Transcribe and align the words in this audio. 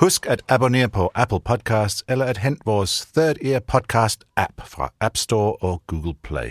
Husk 0.00 0.26
at 0.26 0.42
abonnere 0.48 0.88
på 0.88 1.10
Apple 1.14 1.40
Podcasts 1.40 2.04
eller 2.08 2.24
at 2.24 2.38
hente 2.38 2.62
vores 2.64 3.06
Third 3.16 3.36
Ear 3.44 3.60
Podcast 3.60 4.24
app 4.36 4.52
fra 4.66 4.92
App 5.00 5.16
Store 5.16 5.52
og 5.52 5.82
Google 5.86 6.14
Play 6.22 6.48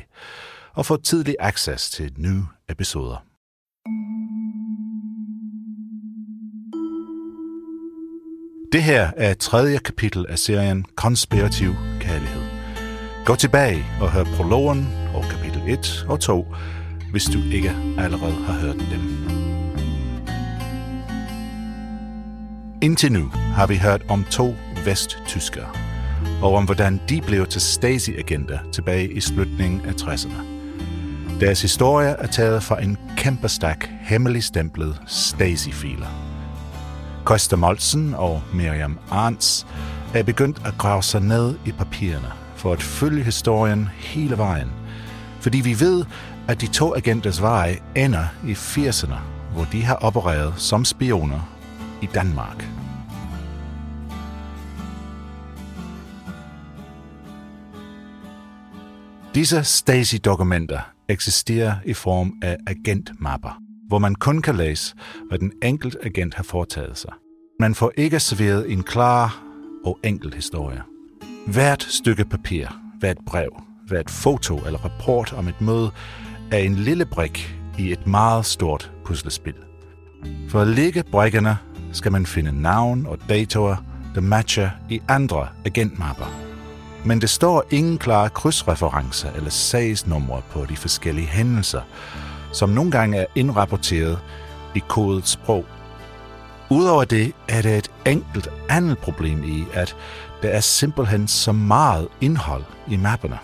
og 0.74 0.86
få 0.86 0.98
tidlig 0.98 1.36
access 1.40 1.90
til 1.90 2.14
nye 2.18 2.44
episoder. 2.70 3.26
Det 8.72 8.84
her 8.84 9.12
er 9.18 9.34
tredje 9.34 9.78
kapitel 9.78 10.26
af 10.30 10.40
serien 10.40 10.86
Konspirativ 10.96 11.74
Kærlighed. 12.00 12.44
Gå 13.26 13.36
tilbage 13.36 13.86
og 14.02 14.12
hør 14.12 14.24
prologen 14.24 14.88
og 15.16 15.24
kapitel 15.24 15.62
1 15.68 16.06
og 16.10 16.20
2, 16.20 16.46
hvis 17.12 17.26
du 17.26 17.40
ikke 17.54 17.72
allerede 17.98 18.34
har 18.34 18.54
hørt 18.54 18.78
dem. 18.92 19.39
Indtil 22.82 23.12
nu 23.12 23.32
har 23.34 23.68
vi 23.68 23.78
hørt 23.78 24.02
om 24.10 24.24
to 24.24 24.56
vesttyskere, 24.86 25.70
og 26.42 26.56
om 26.56 26.66
hvordan 26.66 27.02
de 27.10 27.22
blev 27.22 27.48
til 27.48 27.62
Stasi-agenter 27.62 28.60
tilbage 28.72 29.12
i 29.12 29.22
slutningen 29.22 29.82
af 29.82 29.92
60'erne. 29.92 30.44
Deres 31.40 31.62
historie 31.62 32.10
er 32.10 32.28
taget 32.28 32.64
fra 32.64 32.84
en 32.84 32.98
kæmpe 33.18 33.50
stak 33.50 33.86
hemmelig 34.02 34.44
stemplet 34.44 35.02
Stasi-filer. 35.08 36.08
Koster 37.26 37.58
Molsen 37.58 38.14
og 38.14 38.42
Miriam 38.54 39.00
Arns 39.12 39.68
er 40.14 40.24
begyndt 40.24 40.62
at 40.66 40.74
grave 40.78 41.04
sig 41.04 41.22
ned 41.22 41.56
i 41.66 41.72
papirerne 41.72 42.32
for 42.56 42.74
at 42.74 42.82
følge 42.82 43.24
historien 43.24 43.90
hele 43.98 44.38
vejen, 44.38 44.72
fordi 45.40 45.58
vi 45.58 45.80
ved, 45.80 46.06
at 46.48 46.62
de 46.62 46.68
to 46.68 46.96
agenters 46.96 47.42
vej 47.42 47.80
ender 47.96 48.26
i 48.48 48.52
80'erne, 48.52 49.18
hvor 49.54 49.68
de 49.72 49.84
har 49.84 49.96
opereret 49.96 50.54
som 50.58 50.86
spioner 50.86 51.59
i 52.02 52.06
Danmark. 52.06 52.66
Disse 59.36 59.64
Stasi-dokumenter 59.64 60.80
eksisterer 61.10 61.76
i 61.86 61.94
form 61.94 62.34
af 62.42 62.58
agentmapper, 62.68 63.62
hvor 63.88 64.00
man 64.00 64.16
kun 64.16 64.42
kan 64.42 64.56
læse, 64.56 64.96
hvad 65.30 65.40
den 65.40 65.52
enkelte 65.64 65.98
agent 66.06 66.34
har 66.34 66.44
foretaget 66.44 66.98
sig. 66.98 67.12
Man 67.60 67.76
får 67.76 67.92
ikke 67.98 68.20
serveret 68.20 68.72
en 68.72 68.84
klar 68.84 69.44
og 69.86 70.00
enkel 70.04 70.34
historie. 70.34 70.82
Hvert 71.48 71.84
stykke 71.84 72.26
papir, 72.26 72.68
hvert 73.00 73.18
brev, 73.26 73.50
hvert 73.88 74.10
foto 74.10 74.58
eller 74.58 74.80
rapport 74.80 75.34
om 75.34 75.48
et 75.48 75.62
møde 75.62 75.92
er 76.52 76.58
en 76.58 76.76
lille 76.76 77.06
brik 77.06 77.56
i 77.80 77.92
et 77.92 78.08
meget 78.08 78.46
stort 78.46 78.92
puslespil. 79.06 79.56
For 80.50 80.62
at 80.62 80.68
lægge 80.68 81.04
brikkerne 81.12 81.58
skal 81.92 82.12
man 82.12 82.26
finde 82.26 82.62
navn 82.62 83.06
og 83.06 83.18
datoer, 83.30 83.76
der 84.16 84.22
matcher 84.22 84.70
i 84.90 85.02
andre 85.08 85.48
agentmapper. 85.66 86.26
Men 87.06 87.22
det 87.22 87.30
står 87.30 87.64
ingen 87.70 87.98
klare 87.98 88.30
krydsreferencer 88.30 89.32
eller 89.32 89.50
sagsnumre 89.50 90.42
på 90.52 90.66
de 90.70 90.76
forskellige 90.78 91.28
hændelser, 91.28 91.82
som 92.54 92.70
nogle 92.70 92.92
gange 92.92 93.18
er 93.18 93.26
indrapporteret 93.36 94.20
i 94.76 94.82
kodet 94.88 95.28
sprog. 95.28 95.66
Udover 96.70 97.04
det 97.04 97.34
er 97.48 97.62
der 97.62 97.78
et 97.78 97.92
enkelt 98.06 98.48
andet 98.70 98.98
problem 98.98 99.44
i, 99.44 99.66
at 99.74 99.96
der 100.42 100.50
er 100.50 100.60
simpelthen 100.60 101.28
så 101.28 101.52
meget 101.52 102.08
indhold 102.22 102.64
i 102.88 102.98
mapperne. 102.98 103.38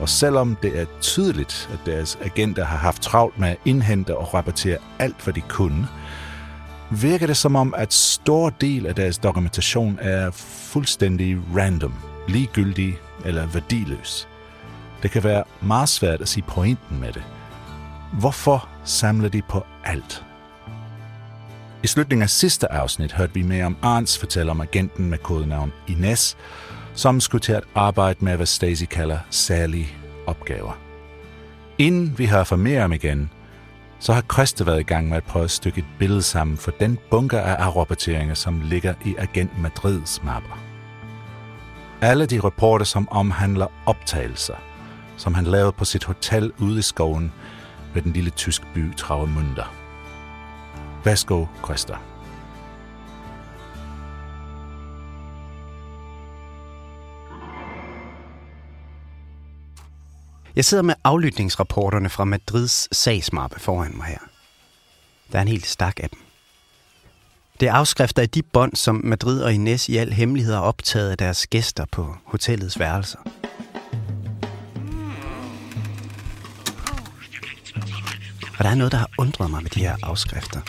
Og 0.00 0.08
selvom 0.08 0.56
det 0.62 0.80
er 0.80 0.84
tydeligt, 1.00 1.70
at 1.72 1.78
deres 1.86 2.18
agenter 2.24 2.64
har 2.64 2.76
haft 2.76 3.02
travlt 3.02 3.38
med 3.38 3.48
at 3.48 3.56
indhente 3.64 4.16
og 4.16 4.34
rapportere 4.34 4.78
alt, 4.98 5.24
hvad 5.24 5.34
de 5.34 5.40
kunne, 5.40 5.88
virker 6.90 7.26
det 7.26 7.36
som 7.36 7.56
om, 7.56 7.74
at 7.76 7.92
stor 7.92 8.50
del 8.50 8.86
af 8.86 8.94
deres 8.94 9.18
dokumentation 9.18 9.98
er 10.02 10.30
fuldstændig 10.72 11.38
random, 11.56 11.94
ligegyldig 12.28 12.98
eller 13.24 13.46
værdiløs. 13.46 14.28
Det 15.02 15.10
kan 15.10 15.24
være 15.24 15.44
meget 15.60 15.88
svært 15.88 16.20
at 16.20 16.28
sige 16.28 16.44
pointen 16.48 17.00
med 17.00 17.12
det. 17.12 17.22
Hvorfor 18.12 18.68
samler 18.84 19.28
de 19.28 19.42
på 19.42 19.66
alt? 19.84 20.24
I 21.82 21.86
slutningen 21.86 22.22
af 22.22 22.30
sidste 22.30 22.72
afsnit 22.72 23.12
hørte 23.12 23.34
vi 23.34 23.42
mere 23.42 23.64
om 23.64 23.76
Arns 23.82 24.18
fortæller 24.18 24.52
om 24.52 24.60
agenten 24.60 25.10
med 25.10 25.18
kodenavn 25.18 25.72
Ines, 25.88 26.36
som 26.94 27.20
skulle 27.20 27.42
til 27.42 27.52
at 27.52 27.64
arbejde 27.74 28.24
med, 28.24 28.36
hvad 28.36 28.46
Stacy 28.46 28.84
kalder 28.84 29.18
særlige 29.30 29.88
opgaver. 30.26 30.78
Inden 31.78 32.18
vi 32.18 32.26
hører 32.26 32.44
fra 32.44 32.56
mere 32.56 32.84
om 32.84 32.92
igen, 32.92 33.30
så 34.00 34.12
har 34.12 34.24
Christe 34.32 34.66
været 34.66 34.80
i 34.80 34.82
gang 34.82 35.08
med 35.08 35.16
at 35.16 35.24
prøve 35.24 35.44
at 35.44 35.50
stykke 35.50 35.78
et 35.78 35.86
billede 35.98 36.22
sammen 36.22 36.56
for 36.56 36.70
den 36.70 36.98
bunker 37.10 37.40
af 37.40 37.54
afrapporteringer, 37.54 38.34
som 38.34 38.60
ligger 38.60 38.94
i 39.04 39.14
Agent 39.18 39.58
Madrids 39.58 40.22
mapper. 40.22 40.58
Alle 42.00 42.26
de 42.26 42.40
rapporter, 42.40 42.84
som 42.84 43.08
omhandler 43.10 43.66
optagelser, 43.86 44.54
som 45.16 45.34
han 45.34 45.44
lavede 45.44 45.72
på 45.72 45.84
sit 45.84 46.04
hotel 46.04 46.52
ude 46.58 46.78
i 46.78 46.82
skoven 46.82 47.32
ved 47.94 48.02
den 48.02 48.12
lille 48.12 48.30
tysk 48.30 48.62
by 48.74 48.92
Travemünde. 48.94 49.64
Værsgo, 51.04 51.46
Christa. 51.64 52.09
Jeg 60.56 60.64
sidder 60.64 60.82
med 60.82 60.94
aflytningsrapporterne 61.04 62.08
fra 62.08 62.24
Madrids 62.24 62.96
sagsmappe 62.96 63.60
foran 63.60 63.96
mig 63.96 64.06
her. 64.06 64.18
Der 65.32 65.38
er 65.38 65.42
en 65.42 65.48
helt 65.48 65.66
stak 65.66 66.00
af 66.02 66.10
dem. 66.10 66.18
Det 67.60 67.68
er 67.68 67.72
afskrifter 67.72 68.22
af 68.22 68.30
de 68.30 68.42
bånd, 68.42 68.76
som 68.76 69.00
Madrid 69.04 69.42
og 69.42 69.54
Ines 69.54 69.88
i 69.88 69.96
al 69.96 70.12
hemmelighed 70.12 70.54
har 70.54 70.60
optaget 70.60 71.10
af 71.10 71.18
deres 71.18 71.46
gæster 71.46 71.84
på 71.92 72.16
hotellets 72.24 72.78
værelser. 72.78 73.18
Og 78.58 78.64
der 78.64 78.70
er 78.70 78.74
noget, 78.74 78.92
der 78.92 78.98
har 78.98 79.10
undret 79.18 79.50
mig 79.50 79.62
med 79.62 79.70
de 79.70 79.80
her 79.80 79.96
afskrifter. 80.02 80.60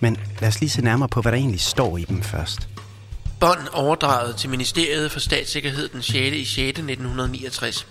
Men 0.00 0.16
lad 0.40 0.48
os 0.48 0.60
lige 0.60 0.70
se 0.70 0.82
nærmere 0.82 1.08
på, 1.08 1.20
hvad 1.20 1.32
der 1.32 1.38
egentlig 1.38 1.60
står 1.60 1.96
i 1.96 2.04
dem 2.04 2.22
først. 2.22 2.68
Bånd 3.40 3.68
overdraget 3.72 4.36
til 4.36 4.50
Ministeriet 4.50 5.12
for 5.12 5.20
Statssikkerhed 5.20 5.88
den 5.88 6.02
6. 6.02 6.16
i 6.16 6.44
6. 6.44 6.58
1969. 6.58 7.86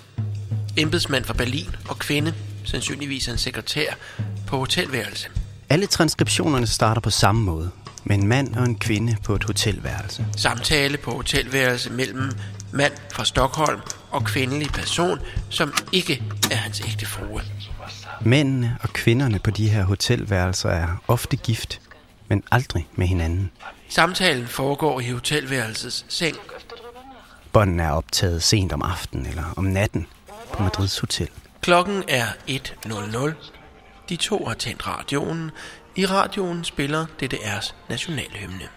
Embedsmand 0.77 1.23
fra 1.23 1.33
Berlin 1.33 1.69
og 1.89 1.99
kvinde, 1.99 2.33
sandsynligvis 2.65 3.27
en 3.27 3.37
sekretær, 3.37 3.93
på 4.47 4.57
hotelværelse. 4.57 5.27
Alle 5.69 5.85
transkriptionerne 5.85 6.67
starter 6.67 7.01
på 7.01 7.09
samme 7.09 7.43
måde. 7.43 7.71
Med 8.03 8.17
en 8.17 8.27
mand 8.27 8.55
og 8.55 8.65
en 8.65 8.75
kvinde 8.75 9.15
på 9.23 9.35
et 9.35 9.43
hotelværelse. 9.43 10.25
Samtale 10.37 10.97
på 10.97 11.11
hotelværelse 11.11 11.89
mellem 11.89 12.31
mand 12.71 12.93
fra 13.13 13.25
Stockholm 13.25 13.79
og 14.11 14.23
kvindelig 14.23 14.67
person, 14.67 15.19
som 15.49 15.73
ikke 15.91 16.23
er 16.51 16.55
hans 16.55 16.81
ægte 16.87 17.05
frue. 17.05 17.41
Mændene 18.21 18.77
og 18.81 18.89
kvinderne 18.89 19.39
på 19.39 19.51
de 19.51 19.69
her 19.69 19.83
hotelværelser 19.83 20.69
er 20.69 20.87
ofte 21.07 21.37
gift, 21.37 21.81
men 22.27 22.43
aldrig 22.51 22.87
med 22.95 23.07
hinanden. 23.07 23.51
Samtalen 23.89 24.47
foregår 24.47 24.99
i 24.99 25.09
hotelværelsets 25.09 26.05
seng. 26.09 26.37
Båndene 27.51 27.83
er 27.83 27.91
optaget 27.91 28.43
sent 28.43 28.73
om 28.73 28.81
aftenen 28.81 29.25
eller 29.25 29.53
om 29.57 29.63
natten 29.63 30.07
på 30.53 30.63
Madrids 30.63 30.99
hotel. 30.99 31.29
Klokken 31.61 32.03
er 32.07 32.25
1.00. 32.47 33.33
De 34.09 34.15
to 34.15 34.45
har 34.45 34.53
tændt 34.53 34.87
radioen. 34.87 35.51
I 35.95 36.05
radioen 36.05 36.63
spiller 36.63 37.05
DDR's 37.23 37.73
nationalhymne. 37.89 38.67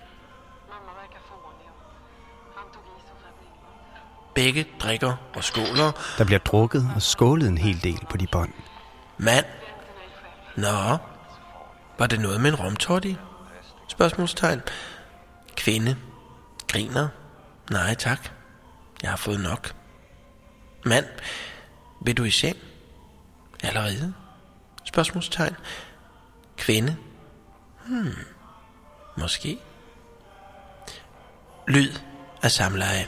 Begge 4.34 4.66
drikker 4.80 5.16
og 5.34 5.44
skåler. 5.44 5.92
Der 6.18 6.24
bliver 6.24 6.38
drukket 6.38 6.90
og 6.94 7.02
skålet 7.02 7.48
en 7.48 7.58
hel 7.58 7.82
del 7.82 8.06
på 8.10 8.16
de 8.16 8.26
bånd. 8.26 8.52
Mand. 9.18 9.44
Nå, 10.56 10.96
var 11.98 12.06
det 12.06 12.20
noget 12.20 12.40
med 12.40 12.50
en 12.50 12.56
romtotti? 12.56 13.16
Spørgsmålstegn. 13.88 14.60
Kvinde. 15.56 15.96
Griner. 16.68 17.08
Nej 17.70 17.94
tak. 17.94 18.28
Jeg 19.02 19.10
har 19.10 19.16
fået 19.16 19.40
nok. 19.40 19.74
Mand. 20.84 21.04
Vil 22.00 22.16
du 22.16 22.24
i 22.24 22.30
seng? 22.30 22.56
Allerede? 23.62 24.14
Spørgsmålstegn. 24.84 25.54
Kvinde. 26.56 26.96
Hmm. 27.86 28.14
Måske. 29.16 29.58
Lyd 31.68 31.92
af 32.42 32.50
samleje. 32.50 33.06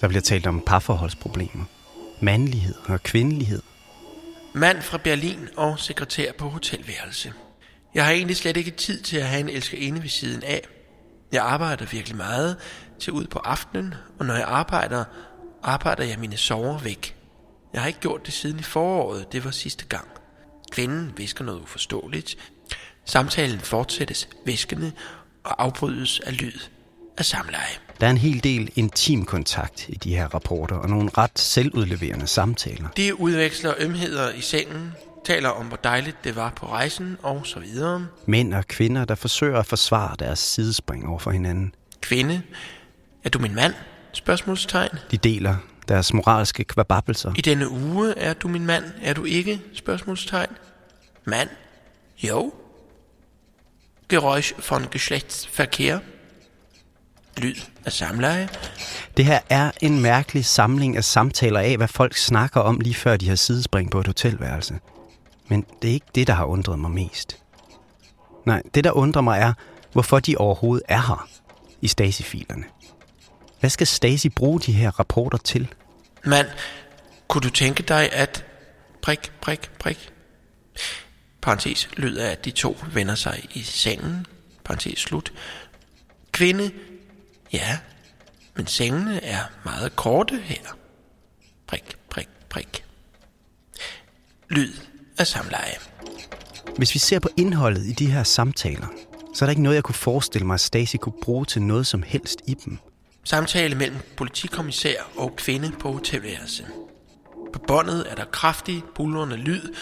Der 0.00 0.08
bliver 0.08 0.22
talt 0.22 0.46
om 0.46 0.60
parforholdsproblemer, 0.60 1.64
mandlighed 2.20 2.74
og 2.88 3.02
kvindelighed. 3.02 3.62
Mand 4.52 4.82
fra 4.82 4.98
Berlin 4.98 5.48
og 5.56 5.78
sekretær 5.78 6.32
på 6.32 6.48
hotelværelse. 6.48 7.32
Jeg 7.94 8.04
har 8.04 8.12
egentlig 8.12 8.36
slet 8.36 8.56
ikke 8.56 8.70
tid 8.70 9.02
til 9.02 9.16
at 9.16 9.26
have 9.26 9.40
en 9.40 9.48
elskerinde 9.48 10.02
ved 10.02 10.08
siden 10.08 10.42
af. 10.42 10.62
Jeg 11.32 11.42
arbejder 11.42 11.86
virkelig 11.86 12.16
meget 12.16 12.56
til 13.00 13.12
ud 13.12 13.26
på 13.26 13.38
aftenen, 13.38 13.94
og 14.18 14.26
når 14.26 14.34
jeg 14.34 14.44
arbejder, 14.46 15.04
arbejder 15.62 16.04
jeg 16.04 16.18
mine 16.18 16.36
sover 16.36 16.78
væk. 16.78 17.16
Jeg 17.72 17.80
har 17.80 17.88
ikke 17.88 18.00
gjort 18.00 18.26
det 18.26 18.34
siden 18.34 18.58
i 18.58 18.62
foråret, 18.62 19.32
det 19.32 19.44
var 19.44 19.50
sidste 19.50 19.84
gang. 19.84 20.08
Kvinden 20.72 21.12
visker 21.16 21.44
noget 21.44 21.60
uforståeligt. 21.60 22.36
Samtalen 23.04 23.60
fortsættes 23.60 24.28
viskende 24.44 24.92
og 25.44 25.62
afbrydes 25.62 26.20
af 26.20 26.40
lyd 26.40 26.58
af 27.18 27.24
samleje. 27.24 27.74
Der 28.00 28.06
er 28.06 28.10
en 28.10 28.18
hel 28.18 28.44
del 28.44 28.70
intim 28.74 29.24
kontakt 29.24 29.88
i 29.88 29.94
de 29.94 30.16
her 30.16 30.26
rapporter, 30.26 30.76
og 30.76 30.88
nogle 30.90 31.10
ret 31.18 31.38
selvudleverende 31.38 32.26
samtaler. 32.26 32.88
De 32.88 33.20
udveksler 33.20 33.74
ømheder 33.78 34.32
i 34.32 34.40
sengen, 34.40 34.92
taler 35.24 35.48
om, 35.48 35.66
hvor 35.66 35.76
dejligt 35.76 36.16
det 36.24 36.36
var 36.36 36.50
på 36.56 36.66
rejsen, 36.66 37.16
og 37.22 37.46
så 37.46 37.60
videre. 37.60 38.06
Mænd 38.26 38.54
og 38.54 38.66
kvinder, 38.66 39.04
der 39.04 39.14
forsøger 39.14 39.58
at 39.58 39.66
forsvare 39.66 40.16
deres 40.18 40.38
sidespring 40.38 41.08
over 41.08 41.18
for 41.18 41.30
hinanden. 41.30 41.74
Kvinde, 42.00 42.42
er 43.24 43.28
du 43.28 43.38
min 43.38 43.54
mand? 43.54 43.74
Spørgsmålstegn. 44.12 44.98
De 45.10 45.16
deler 45.16 45.56
deres 45.88 46.12
moralske 46.12 46.64
kvababelser. 46.64 47.32
I 47.36 47.40
denne 47.40 47.70
uge 47.70 48.18
er 48.18 48.32
du 48.34 48.48
min 48.48 48.66
mand, 48.66 48.84
er 49.02 49.14
du 49.14 49.24
ikke? 49.24 49.60
Spørgsmålstegn. 49.74 50.50
Mand? 51.24 51.48
Jo. 52.22 52.52
Geräusch 54.12 54.70
von 54.70 54.86
Geschlechtsverkehr. 54.90 55.98
Lyd 57.36 57.56
af 57.84 57.92
samleje. 57.92 58.48
Det 59.16 59.24
her 59.24 59.40
er 59.50 59.70
en 59.80 60.02
mærkelig 60.02 60.44
samling 60.44 60.96
af 60.96 61.04
samtaler 61.04 61.60
af, 61.60 61.76
hvad 61.76 61.88
folk 61.88 62.16
snakker 62.16 62.60
om 62.60 62.80
lige 62.80 62.94
før 62.94 63.16
de 63.16 63.28
har 63.28 63.36
sidespring 63.36 63.90
på 63.90 64.00
et 64.00 64.06
hotelværelse. 64.06 64.78
Men 65.48 65.66
det 65.82 65.90
er 65.90 65.94
ikke 65.94 66.06
det, 66.14 66.26
der 66.26 66.32
har 66.32 66.44
undret 66.44 66.78
mig 66.78 66.90
mest. 66.90 67.42
Nej, 68.46 68.62
det 68.74 68.84
der 68.84 68.92
undrer 68.92 69.22
mig 69.22 69.40
er, 69.40 69.52
hvorfor 69.92 70.20
de 70.20 70.36
overhovedet 70.36 70.84
er 70.88 71.00
her 71.00 71.28
i 71.80 71.88
Stasi-filerne. 71.88 72.64
Hvad 73.60 73.70
skal 73.70 73.86
Stasi 73.86 74.28
bruge 74.28 74.60
de 74.60 74.72
her 74.72 74.90
rapporter 74.90 75.38
til? 75.38 75.74
Mand, 76.24 76.46
kunne 77.28 77.42
du 77.42 77.50
tænke 77.50 77.82
dig 77.82 78.12
at... 78.12 78.44
Prik, 79.02 79.32
prik, 79.40 79.70
prik. 79.78 80.12
Parenthes 81.42 81.88
lyd 81.96 82.16
af, 82.16 82.30
at 82.30 82.44
de 82.44 82.50
to 82.50 82.76
vender 82.92 83.14
sig 83.14 83.48
i 83.54 83.62
sengen. 83.62 84.26
Parenthes 84.64 84.98
slut. 84.98 85.32
Kvinde, 86.32 86.70
ja, 87.52 87.78
men 88.54 88.66
sengene 88.66 89.24
er 89.24 89.42
meget 89.64 89.96
korte 89.96 90.36
her. 90.36 90.76
Prik, 91.66 91.96
prik, 92.10 92.28
prik. 92.48 92.84
Lyd 94.48 94.72
af 95.18 95.26
samleje. 95.26 95.74
Hvis 96.76 96.94
vi 96.94 96.98
ser 96.98 97.18
på 97.18 97.28
indholdet 97.36 97.86
i 97.86 97.92
de 97.92 98.10
her 98.10 98.22
samtaler, 98.22 98.86
så 99.34 99.44
er 99.44 99.46
der 99.46 99.50
ikke 99.50 99.62
noget, 99.62 99.74
jeg 99.74 99.84
kunne 99.84 99.94
forestille 99.94 100.46
mig, 100.46 100.54
at 100.54 100.60
Stasi 100.60 100.96
kunne 100.96 101.20
bruge 101.22 101.44
til 101.44 101.62
noget 101.62 101.86
som 101.86 102.02
helst 102.02 102.38
i 102.46 102.54
dem. 102.54 102.78
Samtale 103.24 103.74
mellem 103.74 103.98
politikommissær 104.16 104.94
og 105.16 105.36
kvinde 105.36 105.72
på 105.80 105.92
hotelværelse. 105.92 106.66
På 107.52 107.58
båndet 107.66 108.06
er 108.10 108.14
der 108.14 108.24
kraftig, 108.24 108.82
bulrende 108.94 109.36
lyd. 109.36 109.74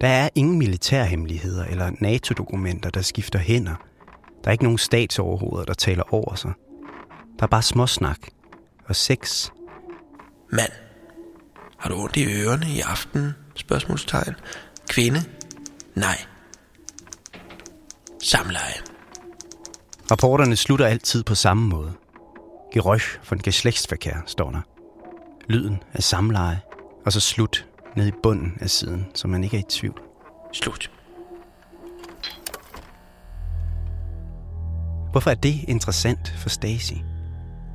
Der 0.00 0.08
er 0.08 0.28
ingen 0.34 0.58
militærhemmeligheder 0.58 1.64
eller 1.64 1.90
NATO-dokumenter, 2.00 2.90
der 2.90 3.02
skifter 3.02 3.38
hænder. 3.38 3.74
Der 4.44 4.48
er 4.48 4.52
ikke 4.52 4.64
nogen 4.64 4.78
statsoverhoveder, 4.78 5.64
der 5.64 5.74
taler 5.74 6.14
over 6.14 6.34
sig. 6.34 6.52
Der 7.38 7.42
er 7.42 7.48
bare 7.48 7.62
småsnak 7.62 8.18
og 8.84 8.96
sex. 8.96 9.50
Mand, 10.52 10.72
har 11.78 11.90
du 11.90 11.96
ondt 11.96 12.16
i 12.16 12.24
ørerne 12.24 12.66
i 12.70 12.80
aften? 12.80 13.32
Spørgsmålstegn. 13.58 14.34
Kvinde? 14.88 15.20
Nej. 15.94 16.24
Samleje. 18.22 18.74
Rapporterne 20.10 20.56
slutter 20.56 20.86
altid 20.86 21.24
på 21.24 21.34
samme 21.34 21.68
måde. 21.68 21.92
Geräusch 22.76 23.18
von 23.30 23.38
Geschlechtsverkehr 23.38 24.16
står 24.26 24.50
der. 24.50 24.60
Lyden 25.48 25.82
af 25.94 26.02
samleje, 26.02 26.60
og 27.06 27.12
så 27.12 27.20
slut 27.20 27.66
ned 27.96 28.06
i 28.06 28.12
bunden 28.22 28.58
af 28.60 28.70
siden, 28.70 29.06
så 29.14 29.28
man 29.28 29.44
ikke 29.44 29.56
er 29.56 29.60
i 29.60 29.64
tvivl. 29.68 30.00
Slut. 30.52 30.90
Hvorfor 35.10 35.30
er 35.30 35.34
det 35.34 35.64
interessant 35.68 36.34
for 36.38 36.48
Stasi? 36.48 37.02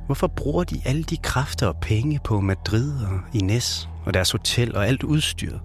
Hvorfor 0.06 0.26
bruger 0.26 0.64
de 0.64 0.82
alle 0.84 1.02
de 1.02 1.16
kræfter 1.16 1.66
og 1.66 1.76
penge 1.80 2.20
på 2.24 2.40
Madrid 2.40 3.04
og 3.04 3.20
Ines 3.34 3.88
og 4.06 4.14
deres 4.14 4.30
hotel 4.30 4.76
og 4.76 4.86
alt 4.86 5.02
udstyret 5.02 5.60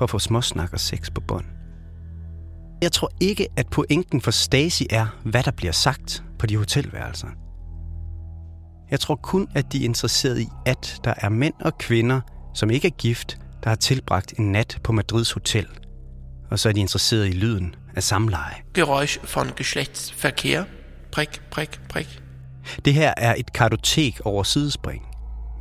for 0.00 0.04
at 0.04 0.10
få 0.10 0.18
småsnak 0.18 0.72
og 0.72 0.80
sex 0.80 1.10
på 1.14 1.20
bånd? 1.20 1.44
Jeg 2.82 2.92
tror 2.92 3.10
ikke, 3.20 3.48
at 3.56 3.66
pointen 3.66 4.20
for 4.20 4.30
Stasi 4.30 4.86
er, 4.90 5.06
hvad 5.24 5.42
der 5.42 5.50
bliver 5.50 5.72
sagt 5.72 6.22
på 6.38 6.46
de 6.46 6.56
hotelværelser. 6.56 7.28
Jeg 8.90 9.00
tror 9.00 9.14
kun, 9.14 9.48
at 9.54 9.72
de 9.72 9.80
er 9.80 9.84
interesseret 9.84 10.40
i, 10.40 10.48
at 10.66 11.00
der 11.04 11.14
er 11.16 11.28
mænd 11.28 11.54
og 11.60 11.78
kvinder, 11.78 12.20
som 12.54 12.70
ikke 12.70 12.88
er 12.88 12.92
gift, 12.98 13.38
der 13.64 13.68
har 13.68 13.76
tilbragt 13.76 14.34
en 14.38 14.52
nat 14.52 14.78
på 14.84 14.92
Madrids 14.92 15.32
hotel. 15.32 15.66
Og 16.50 16.58
så 16.58 16.68
er 16.68 16.72
de 16.72 16.80
interesseret 16.80 17.28
i 17.28 17.32
lyden 17.32 17.74
af 17.96 18.02
samleje. 18.02 18.54
Geräusch 18.78 19.34
von 19.34 19.46
Geschlechtsverkehr. 19.56 20.64
Prik, 21.12 21.42
prik, 21.50 21.80
prik. 21.88 22.22
Det 22.84 22.94
her 22.94 23.14
er 23.16 23.34
et 23.38 23.52
kartotek 23.52 24.20
over 24.24 24.42
sidespring, 24.42 25.06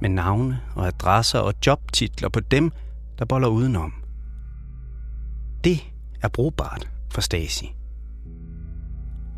med 0.01 0.09
navne 0.09 0.61
og 0.75 0.87
adresser 0.87 1.39
og 1.39 1.53
jobtitler 1.65 2.29
på 2.29 2.39
dem, 2.39 2.71
der 3.19 3.25
boller 3.25 3.47
udenom. 3.47 3.98
Det 5.63 5.83
er 6.21 6.27
brugbart 6.27 6.89
for 7.11 7.21
Stasi. 7.21 7.75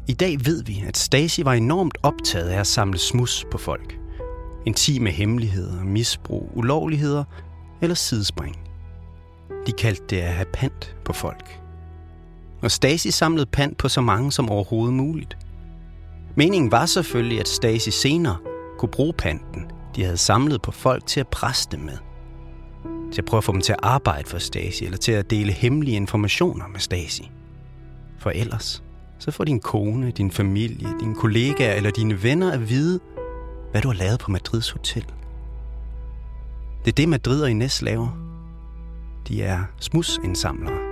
I 0.08 0.14
dag 0.14 0.46
ved 0.46 0.64
vi, 0.64 0.84
at 0.88 0.98
Stasi 0.98 1.46
var 1.46 1.54
enormt 1.54 1.98
optaget 2.04 2.50
af 2.50 2.60
at 2.60 2.68
samle 2.68 2.98
smus 2.98 3.46
på 3.52 3.58
folk. 3.58 4.00
Intime 4.66 5.10
hemmeligheder, 5.10 5.84
misbrug, 5.84 6.52
ulovligheder 6.56 7.24
eller 7.82 7.96
sidespring. 7.96 8.60
De 9.68 9.72
kaldte 9.72 10.04
det 10.10 10.18
at 10.18 10.34
have 10.34 10.46
pant 10.54 10.96
på 11.06 11.14
folk. 11.14 11.60
Og 12.62 12.72
Stasi 12.72 13.12
samlede 13.12 13.46
pant 13.46 13.78
på 13.78 13.90
så 13.90 14.02
mange 14.02 14.32
som 14.32 14.50
overhovedet 14.50 14.94
muligt. 14.94 15.38
Meningen 16.36 16.72
var 16.72 16.86
selvfølgelig, 16.86 17.40
at 17.40 17.48
Stasi 17.48 17.92
senere 17.92 18.38
kunne 18.78 18.92
bruge 18.92 19.14
panten, 19.14 19.72
de 19.96 20.04
havde 20.04 20.18
samlet 20.18 20.62
på 20.62 20.72
folk 20.72 21.06
til 21.06 21.20
at 21.20 21.28
presse 21.28 21.70
dem 21.72 21.80
med. 21.80 21.98
Til 23.12 23.22
at 23.22 23.26
prøve 23.26 23.38
at 23.38 23.44
få 23.44 23.52
dem 23.52 23.62
til 23.62 23.74
at 23.74 23.80
arbejde 23.84 24.30
for 24.30 24.38
Stasi, 24.38 24.86
eller 24.86 24.98
til 24.98 25.12
at 25.12 25.30
dele 25.30 25.52
hemmelige 25.52 25.96
informationer 25.96 26.68
med 26.68 26.80
Stasi. 26.80 27.32
For 28.20 28.30
ellers, 28.30 28.84
så 29.20 29.32
får 29.32 29.44
din 29.44 29.60
kone, 29.60 30.12
din 30.12 30.32
familie, 30.32 30.88
dine 31.00 31.16
kollegaer 31.16 31.74
eller 31.74 31.92
dine 31.92 32.24
venner 32.24 32.52
at 32.52 32.70
vide, 32.70 33.00
hvad 33.72 33.82
du 33.82 33.88
har 33.88 33.96
lavet 33.96 34.20
på 34.20 34.32
Madrids 34.32 34.70
hotel. 34.70 35.06
Det 36.86 36.92
er 36.92 36.96
det, 36.96 37.10
Madrid 37.10 37.42
og 37.42 37.52
Ines 37.52 37.82
laver. 37.82 38.10
De 39.28 39.44
er 39.44 39.64
smusindsamlere. 39.80 40.92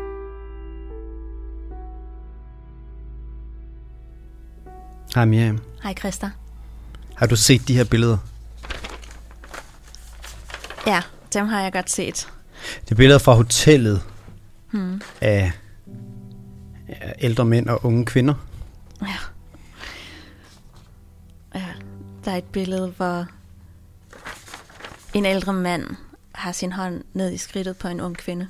Hej 5.16 5.26
Miriam. 5.26 5.60
Hej 5.84 5.94
Christa. 5.94 6.30
Har 7.16 7.28
du 7.28 7.36
set 7.36 7.68
de 7.68 7.76
her 7.76 7.84
billeder? 7.84 8.18
Ja, 10.88 11.02
dem 11.33 11.48
har 11.48 11.62
jeg 11.62 11.74
godt 11.74 11.91
set. 11.91 12.27
Det 12.86 12.91
er 12.91 12.95
billeder 12.95 13.19
fra 13.19 13.33
hotellet 13.33 14.01
hmm. 14.71 15.01
af 15.21 15.51
af 16.89 17.15
ældre 17.19 17.45
mænd 17.45 17.69
og 17.69 17.86
unge 17.86 18.05
kvinder. 18.05 18.33
Ja. 19.01 19.15
Ja, 21.55 21.65
Der 22.25 22.31
er 22.31 22.38
et 22.38 22.43
billede, 22.43 22.93
hvor 22.98 23.27
en 25.13 25.25
ældre 25.25 25.53
mand 25.53 25.83
har 26.36 26.51
sin 26.51 26.71
hånd 26.71 27.03
ned 27.13 27.31
i 27.33 27.38
skridtet 27.38 27.77
på 27.77 27.88
en 27.88 28.01
ung 28.01 28.17
kvinde. 28.17 28.48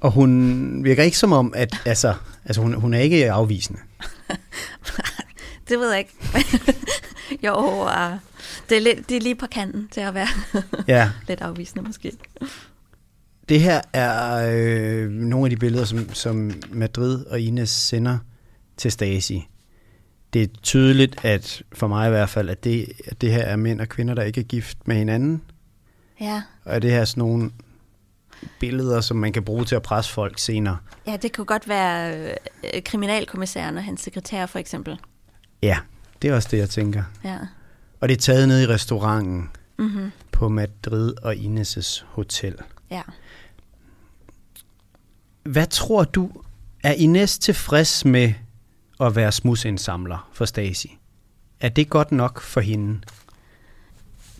Og 0.00 0.10
hun 0.10 0.84
virker 0.84 1.02
ikke 1.02 1.18
som 1.18 1.32
om, 1.32 1.52
at 1.56 1.76
altså, 1.84 2.14
altså 2.44 2.62
hun, 2.62 2.74
hun 2.74 2.94
er 2.94 2.98
ikke 2.98 3.32
afvisende. 3.32 3.80
det 5.68 5.78
ved 5.78 5.90
jeg 5.90 5.98
ikke. 5.98 6.14
jo, 7.46 7.84
uh, 7.84 8.12
det, 8.68 8.76
er 8.76 8.80
lidt, 8.80 9.08
det 9.08 9.16
er 9.16 9.20
lige 9.20 9.34
på 9.34 9.46
kanten 9.46 9.88
til 9.92 10.00
at 10.00 10.14
være 10.14 10.26
Ja. 10.88 11.10
lidt 11.28 11.40
afvisende 11.40 11.84
måske. 11.84 12.12
Det 13.48 13.60
her 13.60 13.80
er 13.92 14.50
øh, 14.54 15.10
nogle 15.10 15.46
af 15.46 15.50
de 15.50 15.56
billeder, 15.56 15.84
som, 15.84 16.14
som 16.14 16.52
Madrid 16.72 17.24
og 17.26 17.40
Ines 17.40 17.70
sender 17.70 18.18
til 18.76 18.92
Stasi. 18.92 19.48
Det 20.32 20.42
er 20.42 20.46
tydeligt, 20.62 21.24
at 21.24 21.62
for 21.72 21.86
mig 21.86 22.06
i 22.06 22.10
hvert 22.10 22.28
fald, 22.28 22.48
at 22.50 22.64
det, 22.64 22.92
at 23.06 23.20
det 23.20 23.32
her 23.32 23.42
er 23.42 23.56
mænd 23.56 23.80
og 23.80 23.88
kvinder, 23.88 24.14
der 24.14 24.22
ikke 24.22 24.40
er 24.40 24.44
gift 24.44 24.78
med 24.88 24.96
hinanden. 24.96 25.42
Ja, 26.20 26.42
Og 26.64 26.74
at 26.76 26.82
det 26.82 26.90
her 26.90 27.00
er 27.00 27.04
sådan 27.04 27.18
nogle 27.20 27.50
billeder, 28.60 29.00
som 29.00 29.16
man 29.16 29.32
kan 29.32 29.44
bruge 29.44 29.64
til 29.64 29.74
at 29.76 29.82
presse 29.82 30.12
folk 30.12 30.38
senere. 30.38 30.76
ja 31.06 31.16
det 31.16 31.32
kunne 31.36 31.44
godt 31.44 31.68
være 31.68 32.20
øh, 32.74 32.82
kriminalkommissæren 32.84 33.76
og 33.76 33.84
hans 33.84 34.00
sekretær 34.00 34.46
for 34.46 34.58
eksempel. 34.58 34.98
Ja, 35.62 35.78
det 36.22 36.30
er 36.30 36.34
også 36.34 36.48
det, 36.50 36.58
jeg 36.58 36.70
tænker. 36.70 37.02
Ja. 37.24 37.38
Og 38.00 38.08
det 38.08 38.16
er 38.16 38.20
taget 38.20 38.48
ned 38.48 38.62
i 38.62 38.66
restauranten 38.66 39.50
Mm-hmm. 39.80 40.10
på 40.32 40.48
Madrid 40.48 41.14
og 41.22 41.34
Ines' 41.34 42.04
hotel. 42.06 42.54
ja. 42.90 43.02
Hvad 45.42 45.66
tror 45.66 46.04
du, 46.04 46.30
er 46.82 46.92
Ines 46.92 47.38
tilfreds 47.38 48.04
med 48.04 48.32
at 49.00 49.16
være 49.16 49.32
smudsindsamler 49.32 50.28
for 50.32 50.44
Stasi? 50.44 50.98
Er 51.60 51.68
det 51.68 51.90
godt 51.90 52.12
nok 52.12 52.40
for 52.40 52.60
hende? 52.60 53.00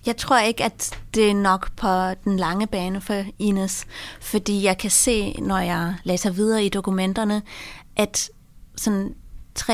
Jeg 0.06 0.16
tror 0.16 0.38
ikke, 0.40 0.64
at 0.64 0.98
det 1.14 1.30
er 1.30 1.34
nok 1.34 1.72
på 1.76 1.88
den 2.24 2.36
lange 2.36 2.66
bane 2.66 3.00
for 3.00 3.24
Ines, 3.38 3.84
fordi 4.20 4.64
jeg 4.64 4.78
kan 4.78 4.90
se, 4.90 5.32
når 5.32 5.58
jeg 5.58 5.94
læser 6.04 6.30
videre 6.30 6.64
i 6.64 6.68
dokumenterne, 6.68 7.42
at 7.96 8.30
sådan 8.76 9.14
3-4 9.58 9.72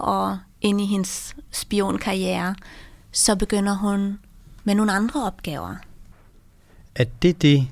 år 0.00 0.38
ind 0.60 0.80
i 0.80 0.86
hendes 0.86 1.36
spionkarriere, 1.50 2.54
så 3.14 3.36
begynder 3.36 3.74
hun 3.74 4.18
med 4.64 4.74
nogle 4.74 4.92
andre 4.92 5.24
opgaver. 5.24 5.76
Er 6.94 7.04
det 7.22 7.42
det, 7.42 7.68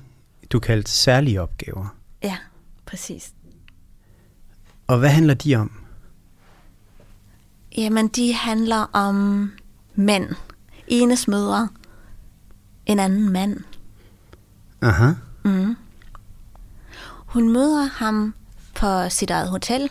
du 0.51 0.59
kaldte 0.59 0.91
særlige 0.91 1.41
opgaver? 1.41 1.95
Ja, 2.23 2.37
præcis. 2.85 3.33
Og 4.87 4.99
hvad 4.99 5.09
handler 5.09 5.33
de 5.33 5.55
om? 5.55 5.71
Jamen, 7.77 8.07
de 8.07 8.33
handler 8.33 8.89
om 8.93 9.51
mænd. 9.95 10.29
Enes 10.87 11.27
mødre 11.27 11.69
en 12.85 12.99
anden 12.99 13.29
mand. 13.29 13.59
Aha. 14.81 15.11
Hun 17.33 17.49
møder 17.53 17.83
ham 17.83 18.35
på 18.75 19.09
sit 19.09 19.29
eget 19.29 19.49
hotel, 19.49 19.89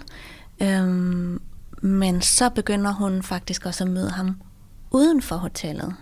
øhm, 0.60 1.40
men 1.82 2.22
så 2.22 2.50
begynder 2.50 2.92
hun 2.92 3.22
faktisk 3.22 3.66
også 3.66 3.84
at 3.84 3.90
møde 3.90 4.10
ham 4.10 4.36
uden 4.92 5.22
for 5.22 5.36
hotellet. 5.36 5.94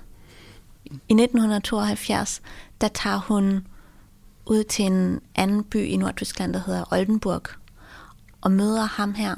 I 0.85 1.13
1972, 1.13 2.43
der 2.81 2.89
tager 2.89 3.19
hun 3.19 3.67
ud 4.47 4.65
til 4.65 4.85
en 4.85 5.21
anden 5.35 5.65
by 5.65 5.77
i 5.77 5.97
Nordtyskland, 5.97 6.55
der 6.55 6.61
hedder 6.67 6.85
Oldenburg, 6.93 7.43
og 8.41 8.51
møder 8.51 8.85
ham 8.85 9.15
her 9.15 9.35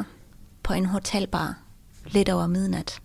på 0.63 0.73
en 0.73 0.87
hotelbar 0.87 1.59
lidt 2.07 2.29
over 2.29 2.47
midnat. 2.47 3.01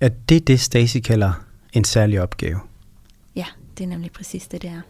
Er 0.00 0.08
det 0.08 0.46
det, 0.46 0.60
Stacy 0.60 0.98
kalder 0.98 1.32
en 1.72 1.84
særlig 1.84 2.20
opgave? 2.20 2.60
Ja, 3.36 3.46
det 3.78 3.84
er 3.84 3.88
nemlig 3.88 4.12
præcis 4.12 4.48
det, 4.48 4.62
det 4.62 4.70
er. 4.70 4.80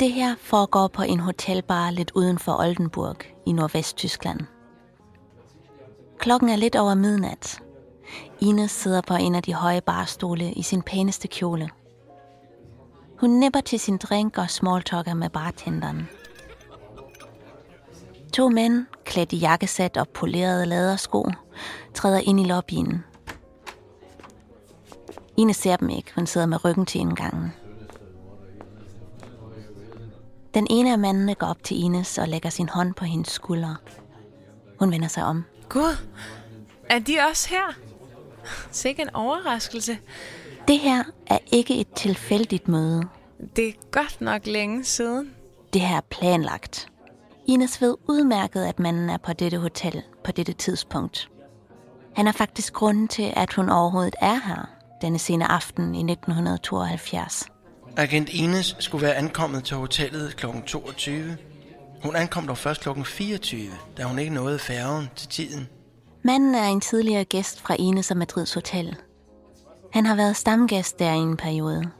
Det 0.00 0.12
her 0.12 0.34
foregår 0.40 0.88
på 0.88 1.02
en 1.02 1.20
hotelbar 1.20 1.90
lidt 1.90 2.10
uden 2.14 2.38
for 2.38 2.60
Oldenburg 2.60 3.16
i 3.46 3.52
Nordvesttyskland. 3.52 4.40
Klokken 6.24 6.48
er 6.48 6.56
lidt 6.56 6.76
over 6.76 6.94
midnat. 6.94 7.62
Ines 8.40 8.70
sidder 8.70 9.00
på 9.00 9.14
en 9.14 9.34
af 9.34 9.42
de 9.42 9.54
høje 9.54 9.80
barstole 9.80 10.52
i 10.52 10.62
sin 10.62 10.82
pæneste 10.82 11.28
kjole. 11.28 11.70
Hun 13.20 13.30
nipper 13.30 13.60
til 13.60 13.80
sin 13.80 13.96
drink 13.96 14.38
og 14.38 14.50
smalltalker 14.50 15.14
med 15.14 15.30
bartenderen. 15.30 16.08
To 18.32 18.48
mænd, 18.48 18.86
klædt 19.04 19.32
i 19.32 19.36
jakkesæt 19.36 19.96
og 19.96 20.08
polerede 20.08 20.66
lædersko, 20.66 21.30
træder 21.94 22.18
ind 22.18 22.40
i 22.40 22.44
lobbyen. 22.44 23.04
Ines 25.36 25.56
ser 25.56 25.76
dem 25.76 25.90
ikke, 25.90 26.12
hun 26.14 26.26
sidder 26.26 26.46
med 26.46 26.64
ryggen 26.64 26.86
til 26.86 27.00
indgangen. 27.00 27.52
Den 30.54 30.66
ene 30.70 30.92
af 30.92 30.98
mændene 30.98 31.34
går 31.34 31.46
op 31.46 31.64
til 31.64 31.84
Ines 31.84 32.18
og 32.18 32.28
lægger 32.28 32.50
sin 32.50 32.68
hånd 32.68 32.94
på 32.94 33.04
hendes 33.04 33.28
skulder. 33.28 33.74
Hun 34.78 34.90
vender 34.90 35.08
sig 35.08 35.24
om. 35.24 35.44
Gud, 35.74 35.96
er 36.90 36.98
de 36.98 37.16
også 37.30 37.48
her? 37.48 37.74
Sikke 38.70 39.02
en 39.02 39.14
overraskelse. 39.14 39.98
Det 40.68 40.78
her 40.78 41.04
er 41.26 41.38
ikke 41.52 41.80
et 41.80 41.92
tilfældigt 41.96 42.68
møde. 42.68 43.02
Det 43.56 43.68
er 43.68 43.72
godt 43.90 44.20
nok 44.20 44.46
længe 44.46 44.84
siden. 44.84 45.30
Det 45.72 45.80
her 45.80 45.96
er 45.96 46.00
planlagt. 46.10 46.88
Ines 47.46 47.80
ved 47.80 47.96
udmærket, 48.08 48.64
at 48.64 48.78
manden 48.78 49.10
er 49.10 49.16
på 49.16 49.32
dette 49.32 49.58
hotel 49.58 50.02
på 50.24 50.32
dette 50.32 50.52
tidspunkt. 50.52 51.28
Han 52.16 52.26
er 52.26 52.32
faktisk 52.32 52.72
grunden 52.72 53.08
til, 53.08 53.32
at 53.36 53.52
hun 53.52 53.68
overhovedet 53.68 54.14
er 54.20 54.40
her 54.46 54.68
denne 55.02 55.18
sene 55.18 55.52
aften 55.52 55.94
i 55.94 56.12
1972. 56.12 57.46
Agent 57.96 58.28
Ines 58.28 58.76
skulle 58.78 59.06
være 59.06 59.14
ankommet 59.14 59.64
til 59.64 59.76
hotellet 59.76 60.36
kl. 60.36 60.46
22. 60.66 61.36
Hun 62.04 62.16
ankom 62.16 62.46
dog 62.46 62.58
først 62.58 62.80
kl. 62.80 62.88
24, 63.04 63.70
da 63.96 64.02
hun 64.02 64.18
ikke 64.18 64.34
nåede 64.34 64.58
færgen 64.58 65.10
til 65.16 65.28
tiden. 65.28 65.68
Manden 66.22 66.54
er 66.54 66.64
en 66.64 66.80
tidligere 66.80 67.24
gæst 67.24 67.60
fra 67.60 67.76
Ines 67.78 68.10
og 68.10 68.16
Madrids 68.16 68.54
Hotel. 68.54 68.96
Han 69.92 70.06
har 70.06 70.16
været 70.16 70.36
stamgæst 70.36 70.98
der 70.98 71.12
i 71.12 71.16
en 71.16 71.36
periode. 71.36 71.90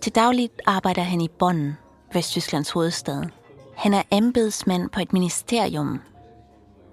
Til 0.00 0.14
dagligt 0.14 0.62
arbejder 0.66 1.02
han 1.02 1.20
i 1.20 1.28
Bonn, 1.38 1.76
Vesttysklands 2.12 2.70
hovedstad. 2.70 3.22
Han 3.76 3.94
er 3.94 4.02
embedsmand 4.12 4.90
på 4.90 5.00
et 5.00 5.12
ministerium. 5.12 6.00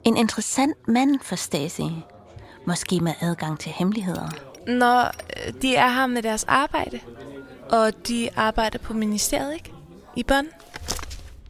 En 0.03 0.17
interessant 0.17 0.87
mand 0.87 1.19
for 1.21 1.35
Stasi. 1.35 1.91
Måske 2.67 2.99
med 2.99 3.13
adgang 3.21 3.59
til 3.59 3.71
hemmeligheder. 3.71 4.29
Når 4.67 5.05
øh, 5.47 5.53
de 5.61 5.75
er 5.75 5.89
her 5.89 6.07
med 6.07 6.21
deres 6.21 6.43
arbejde, 6.43 6.99
og 7.69 8.07
de 8.07 8.29
arbejder 8.35 8.79
på 8.79 8.93
ministeriet, 8.93 9.53
ikke? 9.53 9.73
I 10.15 10.23
Bonn. 10.23 10.47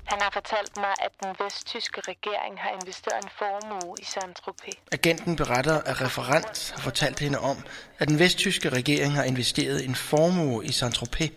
Han 0.05 0.21
har 0.21 0.29
fortalt 0.33 0.77
mig, 0.77 0.93
at 1.05 1.11
den 1.23 1.35
vesttyske 1.45 2.01
regering 2.07 2.59
har 2.59 2.69
investeret 2.69 3.23
en 3.23 3.29
formue 3.39 3.95
i 3.99 4.03
Saint-Tropez. 4.03 4.77
Agenten 4.91 5.35
beretter, 5.35 5.81
at 5.81 6.01
referent 6.01 6.73
har 6.75 6.81
fortalt 6.81 7.19
hende 7.19 7.39
om, 7.39 7.57
at 7.99 8.07
den 8.07 8.19
vesttyske 8.19 8.69
regering 8.69 9.13
har 9.13 9.23
investeret 9.23 9.85
en 9.85 9.95
formue 9.95 10.65
i 10.65 10.69
Saint-Tropez. 10.69 11.31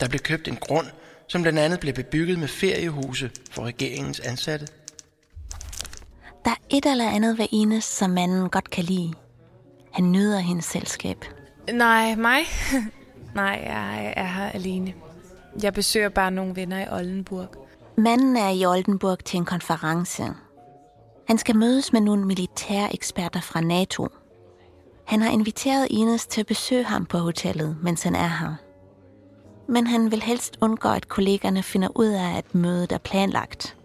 Der 0.00 0.08
blev 0.08 0.20
købt 0.20 0.48
en 0.48 0.56
grund, 0.56 0.86
som 1.28 1.42
blandt 1.42 1.58
andet 1.58 1.80
blev 1.80 1.94
bebygget 1.94 2.38
med 2.38 2.48
feriehuse 2.48 3.30
for 3.50 3.62
regeringens 3.62 4.20
ansatte. 4.20 4.66
Der 6.44 6.50
er 6.50 6.62
et 6.70 6.86
eller 6.86 7.10
andet 7.10 7.38
ved 7.38 7.46
Ines, 7.52 7.84
som 7.84 8.10
manden 8.10 8.48
godt 8.50 8.70
kan 8.70 8.84
lide. 8.84 9.12
Han 9.92 10.12
nyder 10.12 10.38
hendes 10.38 10.64
selskab. 10.64 11.24
Nej, 11.72 12.14
mig? 12.14 12.40
Nej, 13.34 13.62
jeg 13.64 14.14
er 14.16 14.26
her 14.26 14.50
alene. 14.50 14.94
Jeg 15.62 15.74
besøger 15.74 16.08
bare 16.08 16.30
nogle 16.30 16.56
venner 16.56 16.84
i 16.84 16.88
Oldenburg. 16.92 17.48
Manden 17.96 18.36
er 18.36 18.48
i 18.48 18.66
Oldenburg 18.66 19.24
til 19.24 19.36
en 19.38 19.44
konference. 19.44 20.24
Han 21.26 21.38
skal 21.38 21.56
mødes 21.56 21.92
med 21.92 22.00
nogle 22.00 22.24
militære 22.24 22.94
eksperter 22.94 23.40
fra 23.40 23.60
NATO. 23.60 24.08
Han 25.06 25.22
har 25.22 25.30
inviteret 25.30 25.86
Ines 25.90 26.26
til 26.26 26.40
at 26.40 26.46
besøge 26.46 26.84
ham 26.84 27.06
på 27.06 27.18
hotellet, 27.18 27.76
mens 27.82 28.02
han 28.02 28.14
er 28.14 28.28
her. 28.28 28.54
Men 29.68 29.86
han 29.86 30.10
vil 30.10 30.22
helst 30.22 30.58
undgå, 30.60 30.88
at 30.88 31.08
kollegerne 31.08 31.62
finder 31.62 31.88
ud 31.94 32.06
af, 32.06 32.36
at 32.38 32.54
mødet 32.54 32.92
er 32.92 32.98
planlagt. 32.98 33.76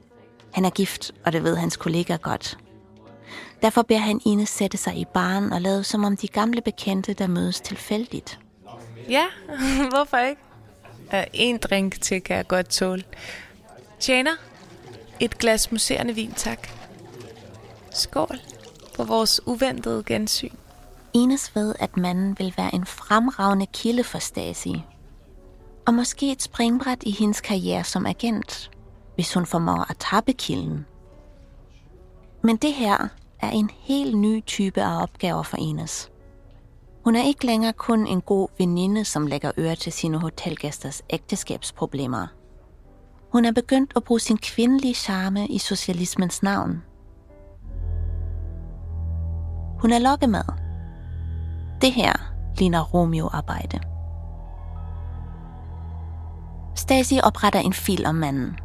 Han 0.54 0.66
er 0.66 0.70
gift, 0.70 1.12
og 1.26 1.34
det 1.34 1.44
ved 1.44 1.56
hans 1.56 1.78
kollegaer 1.78 2.18
godt. 2.18 2.58
Derfor 3.62 3.82
beder 3.82 4.00
han 4.00 4.22
Ines 4.26 4.50
sætte 4.50 4.78
sig 4.78 4.98
i 4.98 5.06
baren 5.14 5.54
og 5.54 5.62
lade 5.62 5.84
som 5.84 6.04
om 6.04 6.18
de 6.18 6.28
gamle 6.28 6.62
bekendte, 6.62 7.14
der 7.14 7.28
mødes 7.28 7.62
tilfældigt. 7.62 8.40
Ja, 9.10 9.26
hvorfor 9.94 10.18
ikke? 10.18 10.42
En 11.34 11.58
drink 11.58 12.02
til 12.02 12.22
kan 12.22 12.38
jeg 12.38 12.48
godt 12.48 12.70
tåle. 12.70 13.04
Tjener, 14.00 14.32
et 15.20 15.38
glas 15.38 15.72
muserende 15.72 16.16
vin, 16.16 16.32
tak. 16.32 16.68
Skål 17.92 18.40
på 18.96 19.04
vores 19.04 19.48
uventede 19.48 20.04
gensyn. 20.06 20.56
Ines 21.14 21.56
ved, 21.56 21.76
at 21.80 21.98
manden 21.98 22.40
vil 22.40 22.54
være 22.58 22.76
en 22.76 22.86
fremragende 22.86 23.66
kilde 23.66 24.04
for 24.04 24.20
Stasi. 24.20 24.84
Og 25.88 25.94
måske 25.94 26.32
et 26.32 26.42
springbræt 26.42 27.04
i 27.04 27.12
hendes 27.12 27.42
karriere 27.42 27.84
som 27.84 28.06
agent, 28.06 28.72
hvis 29.16 29.34
hun 29.34 29.46
formår 29.46 29.86
at 29.90 29.98
tappe 30.00 30.34
kilden. 30.34 30.86
Men 32.42 32.58
det 32.58 32.74
her 32.74 33.08
er 33.40 33.50
en 33.50 33.70
helt 33.80 34.18
ny 34.18 34.46
type 34.46 34.82
af 34.82 35.02
opgaver 35.04 35.44
for 35.44 35.58
Ines. 35.58 36.11
Hun 37.04 37.16
er 37.16 37.24
ikke 37.24 37.46
længere 37.46 37.74
kun 37.74 38.08
en 38.08 38.22
god 38.22 38.48
veninde, 38.58 39.06
som 39.06 39.28
lægger 39.28 39.52
øre 39.58 39.76
til 39.76 39.92
sine 39.92 40.18
hotelgæsters 40.18 41.02
ægteskabsproblemer. 41.10 42.28
Hun 43.32 43.46
er 43.46 43.52
begyndt 43.52 43.94
at 43.96 44.04
bruge 44.04 44.20
sin 44.20 44.38
kvindelige 44.38 44.94
charme 44.94 45.48
i 45.48 45.58
socialismens 45.58 46.44
navn. 46.44 46.84
Hun 49.82 49.92
er 49.92 50.00
lokkemad. 50.00 50.44
Det 51.82 51.94
her 51.94 52.14
ligner 52.58 52.82
Romeo-arbejde. 52.82 53.80
Stasi 56.76 57.20
opretter 57.24 57.60
en 57.60 57.74
fil 57.74 58.06
om 58.06 58.16
manden. 58.16 58.60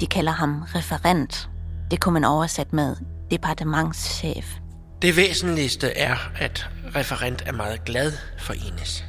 De 0.00 0.06
kalder 0.06 0.32
ham 0.32 0.62
referent. 0.62 1.50
Det 1.90 2.00
kunne 2.00 2.12
man 2.12 2.24
oversætte 2.24 2.76
med 2.76 2.96
departementschef. 3.30 4.58
Det 5.02 5.16
væsentligste 5.16 5.90
er, 5.90 6.16
at 6.38 6.70
referent 6.96 7.42
er 7.46 7.52
meget 7.52 7.84
glad 7.84 8.12
for 8.38 8.52
Ines. 8.52 9.04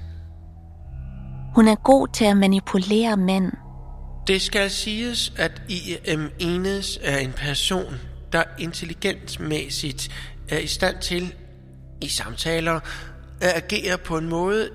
Hun 1.56 1.68
er 1.68 1.76
god 1.76 2.08
til 2.08 2.26
at 2.26 2.38
manipulere 2.38 3.18
mænd. 3.18 3.52
Det 4.28 4.42
skal 4.42 4.72
siges, 4.72 5.34
at 5.38 5.62
IM 5.70 6.30
Ines 6.40 7.00
er 7.02 7.18
en 7.18 7.34
person, 7.34 7.94
der 8.32 8.44
intelligentmæssigt 8.60 10.10
er 10.50 10.58
i 10.58 10.68
stand 10.68 11.02
til 11.02 11.34
i 12.02 12.08
samtaler 12.08 12.80
at 13.42 13.56
agere 13.56 13.98
på 13.98 14.18
en 14.18 14.30
måde, 14.30 14.70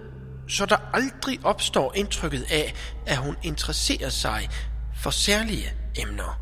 så 0.48 0.66
der 0.66 0.76
aldrig 0.92 1.38
opstår 1.44 1.92
indtrykket 1.94 2.44
af, 2.50 2.74
at 3.06 3.16
hun 3.16 3.36
interesserer 3.42 4.08
sig 4.08 4.48
for 4.96 5.10
særlige 5.10 5.66
emner. 5.96 6.40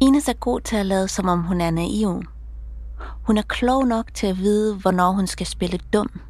Ines 0.00 0.28
er 0.28 0.32
god 0.32 0.60
til 0.60 0.76
at 0.76 0.86
lade, 0.86 1.08
som 1.08 1.28
om 1.28 1.42
hun 1.42 1.60
er 1.60 1.70
naiv. 1.70 2.22
Hun 3.28 3.38
er 3.38 3.42
klog 3.42 3.86
nok 3.86 4.14
til 4.14 4.26
at 4.26 4.38
vide, 4.38 4.74
hvornår 4.74 5.12
hun 5.12 5.26
skal 5.26 5.46
spille 5.46 5.78
dum. 5.92 6.20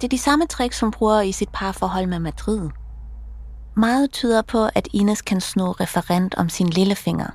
Det 0.00 0.04
er 0.04 0.08
de 0.08 0.18
samme 0.18 0.46
tricks, 0.46 0.80
hun 0.80 0.90
bruger 0.90 1.20
i 1.20 1.32
sit 1.32 1.48
parforhold 1.52 2.06
med 2.06 2.18
Madrid. 2.18 2.70
Meget 3.76 4.10
tyder 4.12 4.42
på, 4.42 4.68
at 4.74 4.88
Ines 4.92 5.22
kan 5.22 5.40
sno 5.40 5.72
referent 5.72 6.34
om 6.34 6.48
sin 6.48 6.68
lillefinger. 6.68 7.30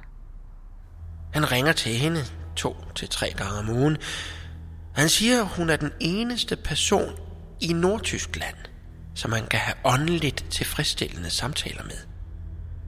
Han 1.34 1.52
ringer 1.52 1.72
til 1.72 1.92
hende 1.92 2.20
to 2.56 2.76
til 2.96 3.10
tre 3.10 3.34
gange 3.38 3.60
om 3.60 3.70
ugen. 3.70 3.98
Han 4.96 5.10
siger, 5.10 5.42
at 5.42 5.48
hun 5.48 5.70
er 5.70 5.76
den 5.76 5.92
eneste 6.00 6.56
person 6.56 7.12
i 7.62 7.74
Nordtyskland, 7.74 8.56
som 9.16 9.32
man 9.32 9.48
kan 9.48 9.60
have 9.60 9.76
åndeligt 9.86 10.46
tilfredsstillende 10.50 11.30
samtaler 11.30 11.84
med. 11.84 11.98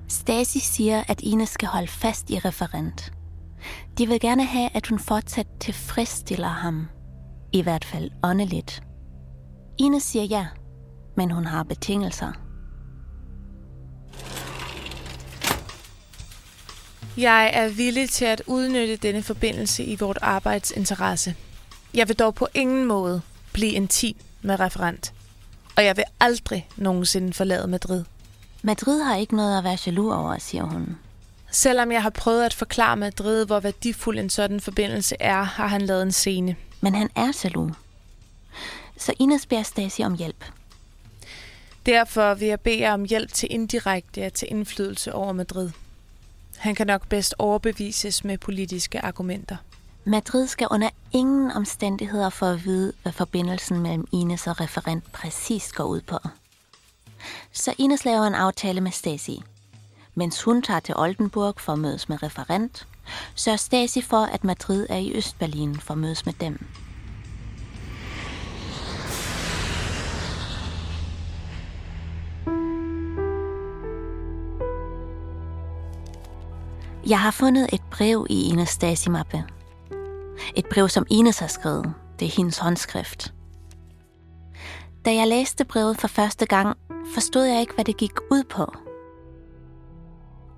Stasi 0.09 0.59
siger, 0.59 1.03
at 1.07 1.21
Ines 1.21 1.50
skal 1.50 1.67
holde 1.67 1.88
fast 1.88 2.29
i 2.29 2.39
referent. 2.39 3.13
De 3.98 4.08
vil 4.08 4.20
gerne 4.20 4.46
have, 4.46 4.70
at 4.74 4.88
hun 4.88 5.00
fortsat 5.00 5.48
tilfredsstiller 5.60 6.48
ham. 6.48 6.88
I 7.53 7.62
hvert 7.62 7.86
fald 7.86 8.12
åndeligt. 8.24 8.84
Ines 9.77 10.03
siger 10.03 10.25
ja, 10.25 10.48
men 11.17 11.32
hun 11.32 11.46
har 11.46 11.63
betingelser. 11.63 12.32
Jeg 17.17 17.51
er 17.53 17.70
villig 17.70 18.10
til 18.10 18.25
at 18.25 18.41
udnytte 18.48 18.96
denne 18.96 19.24
forbindelse 19.24 19.84
i 19.84 19.96
vort 20.00 20.17
arbejdsinteresse. 20.22 21.36
Jeg 21.93 22.08
vil 22.08 22.20
dog 22.20 22.36
på 22.36 22.48
ingen 22.53 22.86
måde 22.86 23.22
blive 23.53 23.72
intim 23.72 24.17
med 24.41 24.60
referent. 24.60 25.13
Og 25.77 25.86
jeg 25.86 25.98
vil 25.98 26.03
aldrig 26.20 26.67
nogensinde 26.77 27.34
forlade 27.34 27.67
Madrid. 27.67 28.03
Madrid 28.62 29.03
har 29.03 29.15
ikke 29.15 29.36
noget 29.36 29.58
at 29.58 29.63
være 29.63 29.77
jaloux 29.86 30.13
over, 30.13 30.38
siger 30.38 30.63
hun. 30.63 30.98
Selvom 31.55 31.91
jeg 31.91 32.01
har 32.01 32.10
prøvet 32.10 32.45
at 32.45 32.53
forklare 32.53 32.98
Madrid, 32.98 33.45
hvor 33.45 33.60
værdifuld 33.60 34.19
en 34.19 34.29
sådan 34.29 34.60
forbindelse 34.60 35.15
er, 35.19 35.43
har 35.43 35.67
han 35.67 35.81
lavet 35.81 36.01
en 36.01 36.12
scene. 36.12 36.55
Men 36.81 36.95
han 36.95 37.10
er 37.15 37.31
jaloux. 37.43 37.72
Så 38.98 39.13
Ines 39.20 39.46
beder 39.46 39.63
Stasi 39.63 40.03
om 40.03 40.16
hjælp. 40.16 40.46
Derfor 41.85 42.33
vil 42.33 42.48
jeg 42.48 42.59
bede 42.59 42.79
jer 42.79 42.94
om 42.94 43.05
hjælp 43.05 43.33
til 43.33 43.51
indirekte 43.51 44.24
at 44.24 44.33
til 44.33 44.48
indflydelse 44.51 45.13
over 45.13 45.33
Madrid. 45.33 45.70
Han 46.57 46.75
kan 46.75 46.87
nok 46.87 47.07
bedst 47.07 47.35
overbevises 47.39 48.24
med 48.24 48.37
politiske 48.37 49.05
argumenter. 49.05 49.57
Madrid 50.05 50.48
skal 50.48 50.68
under 50.72 50.89
ingen 51.11 51.51
omstændigheder 51.51 52.29
for 52.29 52.46
at 52.46 52.66
vide, 52.66 52.94
hvad 53.01 53.11
forbindelsen 53.11 53.79
mellem 53.79 54.07
Ines 54.11 54.48
og 54.48 54.61
referent 54.61 55.11
præcis 55.11 55.72
går 55.72 55.83
ud 55.83 56.01
på. 56.01 56.20
Så 57.51 57.74
Ines 57.77 58.05
laver 58.05 58.24
en 58.24 58.35
aftale 58.35 58.81
med 58.81 58.92
Stasi. 58.92 59.44
Mens 60.15 60.43
hun 60.43 60.61
tager 60.61 60.79
til 60.79 60.95
Oldenburg 60.97 61.59
for 61.59 61.73
at 61.73 61.79
mødes 61.79 62.09
med 62.09 62.23
referent, 62.23 62.87
sørger 63.35 63.57
Stasi 63.57 64.01
for, 64.01 64.17
at 64.17 64.43
Madrid 64.43 64.87
er 64.89 64.97
i 64.97 65.13
Østberlin 65.15 65.75
for 65.75 65.93
at 65.93 65.97
mødes 65.97 66.25
med 66.25 66.33
dem. 66.33 66.65
Jeg 77.07 77.19
har 77.19 77.31
fundet 77.31 77.69
et 77.73 77.81
brev 77.91 78.27
i 78.29 78.49
Ines 78.49 78.69
Stasi-mappe. 78.69 79.43
Et 80.55 80.65
brev, 80.65 80.89
som 80.89 81.05
Ines 81.09 81.39
har 81.39 81.47
skrevet. 81.47 81.93
Det 82.19 82.25
er 82.25 82.31
hendes 82.31 82.57
håndskrift. 82.57 83.33
Da 85.05 85.15
jeg 85.15 85.27
læste 85.27 85.65
brevet 85.65 85.97
for 85.97 86.07
første 86.07 86.45
gang, 86.45 86.77
forstod 87.13 87.43
jeg 87.43 87.61
ikke, 87.61 87.73
hvad 87.73 87.85
det 87.85 87.97
gik 87.97 88.13
ud 88.31 88.43
på. 88.43 88.82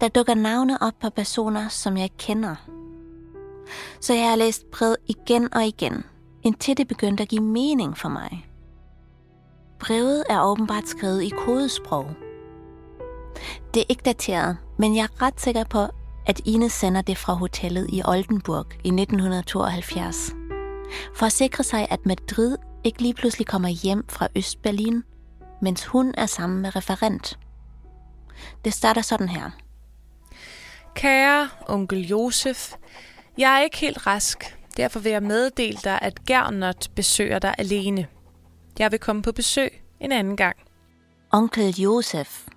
Der 0.02 0.08
dukker 0.08 0.34
navne 0.34 0.82
op 0.82 0.94
på 1.02 1.10
personer, 1.10 1.68
som 1.68 1.98
jeg 1.98 2.10
kender. 2.18 2.56
Så 4.02 4.14
jeg 4.14 4.30
har 4.30 4.36
læst 4.36 4.72
brevet 4.72 4.98
igen 5.08 5.54
og 5.54 5.66
igen, 5.66 6.04
indtil 6.44 6.78
det 6.78 6.88
begyndte 6.88 7.24
at 7.24 7.30
give 7.30 7.44
mening 7.44 7.98
for 7.98 8.10
mig. 8.10 8.48
Brevet 9.80 10.24
er 10.30 10.44
åbenbart 10.44 10.88
skrevet 10.88 11.24
i 11.24 11.30
kodesprog. 11.30 12.06
Det 13.74 13.80
er 13.80 13.86
ikke 13.90 14.04
dateret, 14.06 14.58
men 14.78 14.96
jeg 14.96 15.04
er 15.04 15.22
ret 15.22 15.42
sikker 15.42 15.64
på, 15.64 15.88
at 16.26 16.42
Ines 16.46 16.74
sender 16.74 17.02
det 17.02 17.18
fra 17.18 17.34
hotellet 17.34 17.90
i 17.90 18.02
Oldenburg 18.06 18.66
i 18.84 18.88
1972. 18.88 20.36
For 21.16 21.26
at 21.26 21.32
sikre 21.32 21.64
sig, 21.64 21.88
at 21.90 22.06
Madrid 22.06 22.58
ikke 22.84 23.02
lige 23.02 23.14
pludselig 23.14 23.48
kommer 23.48 23.70
hjem 23.70 24.06
fra 24.10 24.28
Østberlin, 24.36 25.04
mens 25.62 25.86
hun 25.86 26.14
er 26.18 26.26
sammen 26.26 26.62
med 26.62 26.76
referent. 26.76 27.40
Det 28.66 28.74
starter 28.74 29.02
sådan 29.02 29.30
her. 29.30 29.52
Kære 30.96 31.50
onkel 31.68 32.08
Josef, 32.08 32.74
jeg 33.38 33.58
er 33.58 33.64
ikke 33.64 33.78
helt 33.78 34.08
rask. 34.08 34.58
Derfor 34.78 35.00
vil 35.00 35.12
jeg 35.12 35.24
meddele 35.24 35.78
dig, 35.84 36.00
at 36.02 36.26
Gernot 36.26 36.88
besøger 36.96 37.40
dig 37.40 37.56
alene. 37.58 38.08
Jeg 38.80 38.92
vil 38.92 39.00
komme 39.00 39.22
på 39.22 39.32
besøg 39.32 39.84
en 40.00 40.12
anden 40.12 40.38
gang. 40.38 40.56
Onkel 41.32 41.82
Josef. 41.82 42.48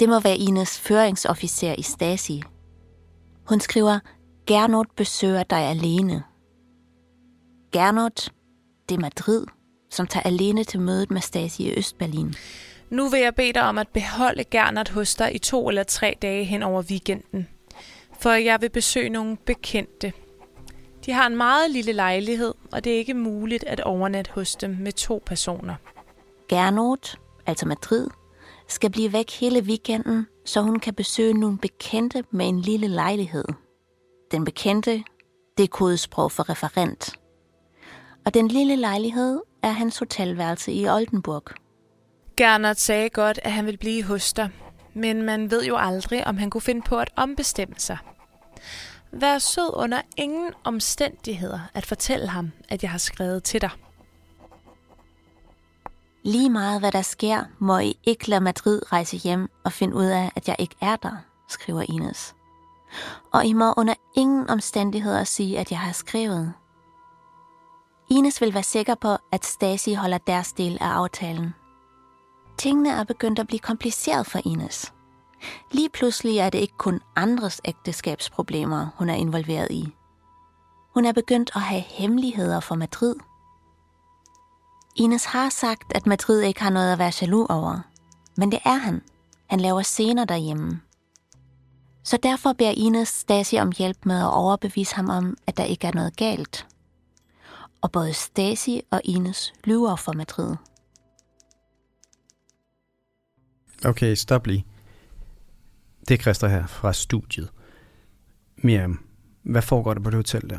Det 0.00 0.08
må 0.08 0.20
være 0.20 0.36
Ines 0.36 0.80
føringsofficer 0.80 1.74
i 1.78 1.82
Stasi. 1.82 2.42
Hun 3.48 3.60
skriver, 3.60 3.98
Gernot 4.46 4.86
besøger 4.96 5.42
dig 5.42 5.58
alene. 5.58 6.22
Gernot, 7.72 8.32
det 8.88 8.94
er 8.94 9.00
Madrid, 9.00 9.46
som 9.90 10.06
tager 10.06 10.26
alene 10.26 10.64
til 10.64 10.80
mødet 10.80 11.10
med 11.10 11.20
Stasi 11.20 11.62
i 11.62 11.78
Østberlin. 11.78 12.34
Nu 12.90 13.08
vil 13.08 13.20
jeg 13.20 13.34
bede 13.34 13.52
dig 13.52 13.62
om 13.62 13.78
at 13.78 13.88
beholde 13.88 14.44
Gernert 14.44 14.88
hos 14.88 15.14
dig 15.14 15.34
i 15.34 15.38
to 15.38 15.68
eller 15.68 15.82
tre 15.82 16.16
dage 16.22 16.44
hen 16.44 16.62
over 16.62 16.82
weekenden. 16.82 17.48
For 18.20 18.30
jeg 18.30 18.60
vil 18.60 18.70
besøge 18.70 19.08
nogle 19.08 19.36
bekendte. 19.36 20.12
De 21.06 21.12
har 21.12 21.26
en 21.26 21.36
meget 21.36 21.70
lille 21.70 21.92
lejlighed, 21.92 22.54
og 22.72 22.84
det 22.84 22.92
er 22.92 22.98
ikke 22.98 23.14
muligt 23.14 23.64
at 23.64 23.80
overnatte 23.80 24.30
hos 24.32 24.56
dem 24.56 24.76
med 24.80 24.92
to 24.92 25.22
personer. 25.26 25.74
Gernot, 26.48 27.16
altså 27.46 27.66
Madrid, 27.66 28.08
skal 28.68 28.90
blive 28.90 29.12
væk 29.12 29.30
hele 29.30 29.60
weekenden, 29.60 30.26
så 30.44 30.60
hun 30.60 30.78
kan 30.80 30.94
besøge 30.94 31.34
nogle 31.34 31.58
bekendte 31.58 32.24
med 32.30 32.48
en 32.48 32.60
lille 32.60 32.88
lejlighed. 32.88 33.44
Den 34.30 34.44
bekendte, 34.44 35.02
det 35.58 35.64
er 35.64 35.68
kodesprog 35.68 36.32
for 36.32 36.50
referent. 36.50 37.18
Og 38.26 38.34
den 38.34 38.48
lille 38.48 38.76
lejlighed 38.76 39.40
er 39.62 39.70
hans 39.70 39.98
hotelværelse 39.98 40.72
i 40.72 40.88
Oldenburg. 40.88 41.42
Gernot 42.38 42.76
sagde 42.76 43.10
godt, 43.10 43.40
at 43.42 43.52
han 43.52 43.66
vil 43.66 43.76
blive 43.76 44.02
hos 44.02 44.32
dig, 44.32 44.50
men 44.94 45.22
man 45.22 45.50
ved 45.50 45.64
jo 45.64 45.76
aldrig, 45.76 46.26
om 46.26 46.36
han 46.36 46.50
kunne 46.50 46.60
finde 46.60 46.82
på 46.82 46.98
at 46.98 47.10
ombestemme 47.16 47.74
sig. 47.78 47.98
Vær 49.12 49.38
sød 49.38 49.70
under 49.76 50.00
ingen 50.16 50.52
omstændigheder 50.64 51.60
at 51.74 51.86
fortælle 51.86 52.28
ham, 52.28 52.52
at 52.68 52.82
jeg 52.82 52.90
har 52.90 52.98
skrevet 52.98 53.44
til 53.44 53.60
dig. 53.60 53.70
Lige 56.24 56.50
meget 56.50 56.80
hvad 56.80 56.92
der 56.92 57.02
sker, 57.02 57.44
må 57.58 57.78
I 57.78 57.98
ikke 58.04 58.28
lade 58.28 58.40
Madrid 58.40 58.92
rejse 58.92 59.16
hjem 59.16 59.50
og 59.64 59.72
finde 59.72 59.96
ud 59.96 60.06
af, 60.06 60.32
at 60.36 60.48
jeg 60.48 60.56
ikke 60.58 60.76
er 60.80 60.96
der, 60.96 61.16
skriver 61.48 61.82
Ines. 61.88 62.34
Og 63.32 63.44
I 63.44 63.52
må 63.52 63.74
under 63.76 63.94
ingen 64.16 64.50
omstændigheder 64.50 65.24
sige, 65.24 65.58
at 65.58 65.70
jeg 65.70 65.78
har 65.78 65.92
skrevet. 65.92 66.52
Ines 68.10 68.40
vil 68.40 68.54
være 68.54 68.62
sikker 68.62 68.94
på, 68.94 69.16
at 69.32 69.44
Stasi 69.44 69.92
holder 69.94 70.18
deres 70.18 70.52
del 70.52 70.78
af 70.80 70.86
aftalen. 70.88 71.54
Tingene 72.58 72.90
er 72.90 73.04
begyndt 73.04 73.38
at 73.38 73.46
blive 73.46 73.60
kompliceret 73.60 74.26
for 74.26 74.40
Ines. 74.44 74.92
Lige 75.72 75.88
pludselig 75.88 76.38
er 76.38 76.50
det 76.50 76.58
ikke 76.58 76.78
kun 76.78 77.00
andres 77.16 77.60
ægteskabsproblemer, 77.64 78.86
hun 78.96 79.08
er 79.08 79.14
involveret 79.14 79.70
i. 79.70 79.88
Hun 80.94 81.04
er 81.04 81.12
begyndt 81.12 81.50
at 81.54 81.60
have 81.60 81.80
hemmeligheder 81.80 82.60
for 82.60 82.74
Madrid. 82.74 83.14
Ines 84.96 85.24
har 85.24 85.48
sagt, 85.48 85.92
at 85.94 86.06
Madrid 86.06 86.40
ikke 86.40 86.62
har 86.62 86.70
noget 86.70 86.92
at 86.92 86.98
være 86.98 87.12
jaloux 87.20 87.46
over. 87.50 87.80
Men 88.36 88.52
det 88.52 88.60
er 88.64 88.76
han. 88.76 89.02
Han 89.46 89.60
laver 89.60 89.82
scener 89.82 90.24
derhjemme. 90.24 90.80
Så 92.04 92.16
derfor 92.16 92.52
beder 92.52 92.70
Ines 92.76 93.08
Stasi 93.08 93.56
om 93.56 93.72
hjælp 93.78 94.06
med 94.06 94.20
at 94.20 94.32
overbevise 94.32 94.94
ham 94.94 95.08
om, 95.08 95.36
at 95.46 95.56
der 95.56 95.64
ikke 95.64 95.86
er 95.86 95.94
noget 95.94 96.16
galt. 96.16 96.66
Og 97.82 97.92
både 97.92 98.12
Stasi 98.12 98.80
og 98.90 99.00
Ines 99.04 99.52
lyver 99.64 99.96
for 99.96 100.12
Madrid. 100.12 100.56
Okay, 103.84 104.14
stop 104.14 104.46
lige. 104.46 104.64
Det 106.08 106.14
er 106.14 106.18
Christa 106.22 106.46
her 106.46 106.66
fra 106.66 106.92
studiet. 106.92 107.48
Miriam, 108.56 109.00
hvad 109.42 109.62
foregår 109.62 109.94
der 109.94 110.00
på 110.00 110.10
det 110.10 110.16
hotel 110.16 110.50
der? 110.50 110.58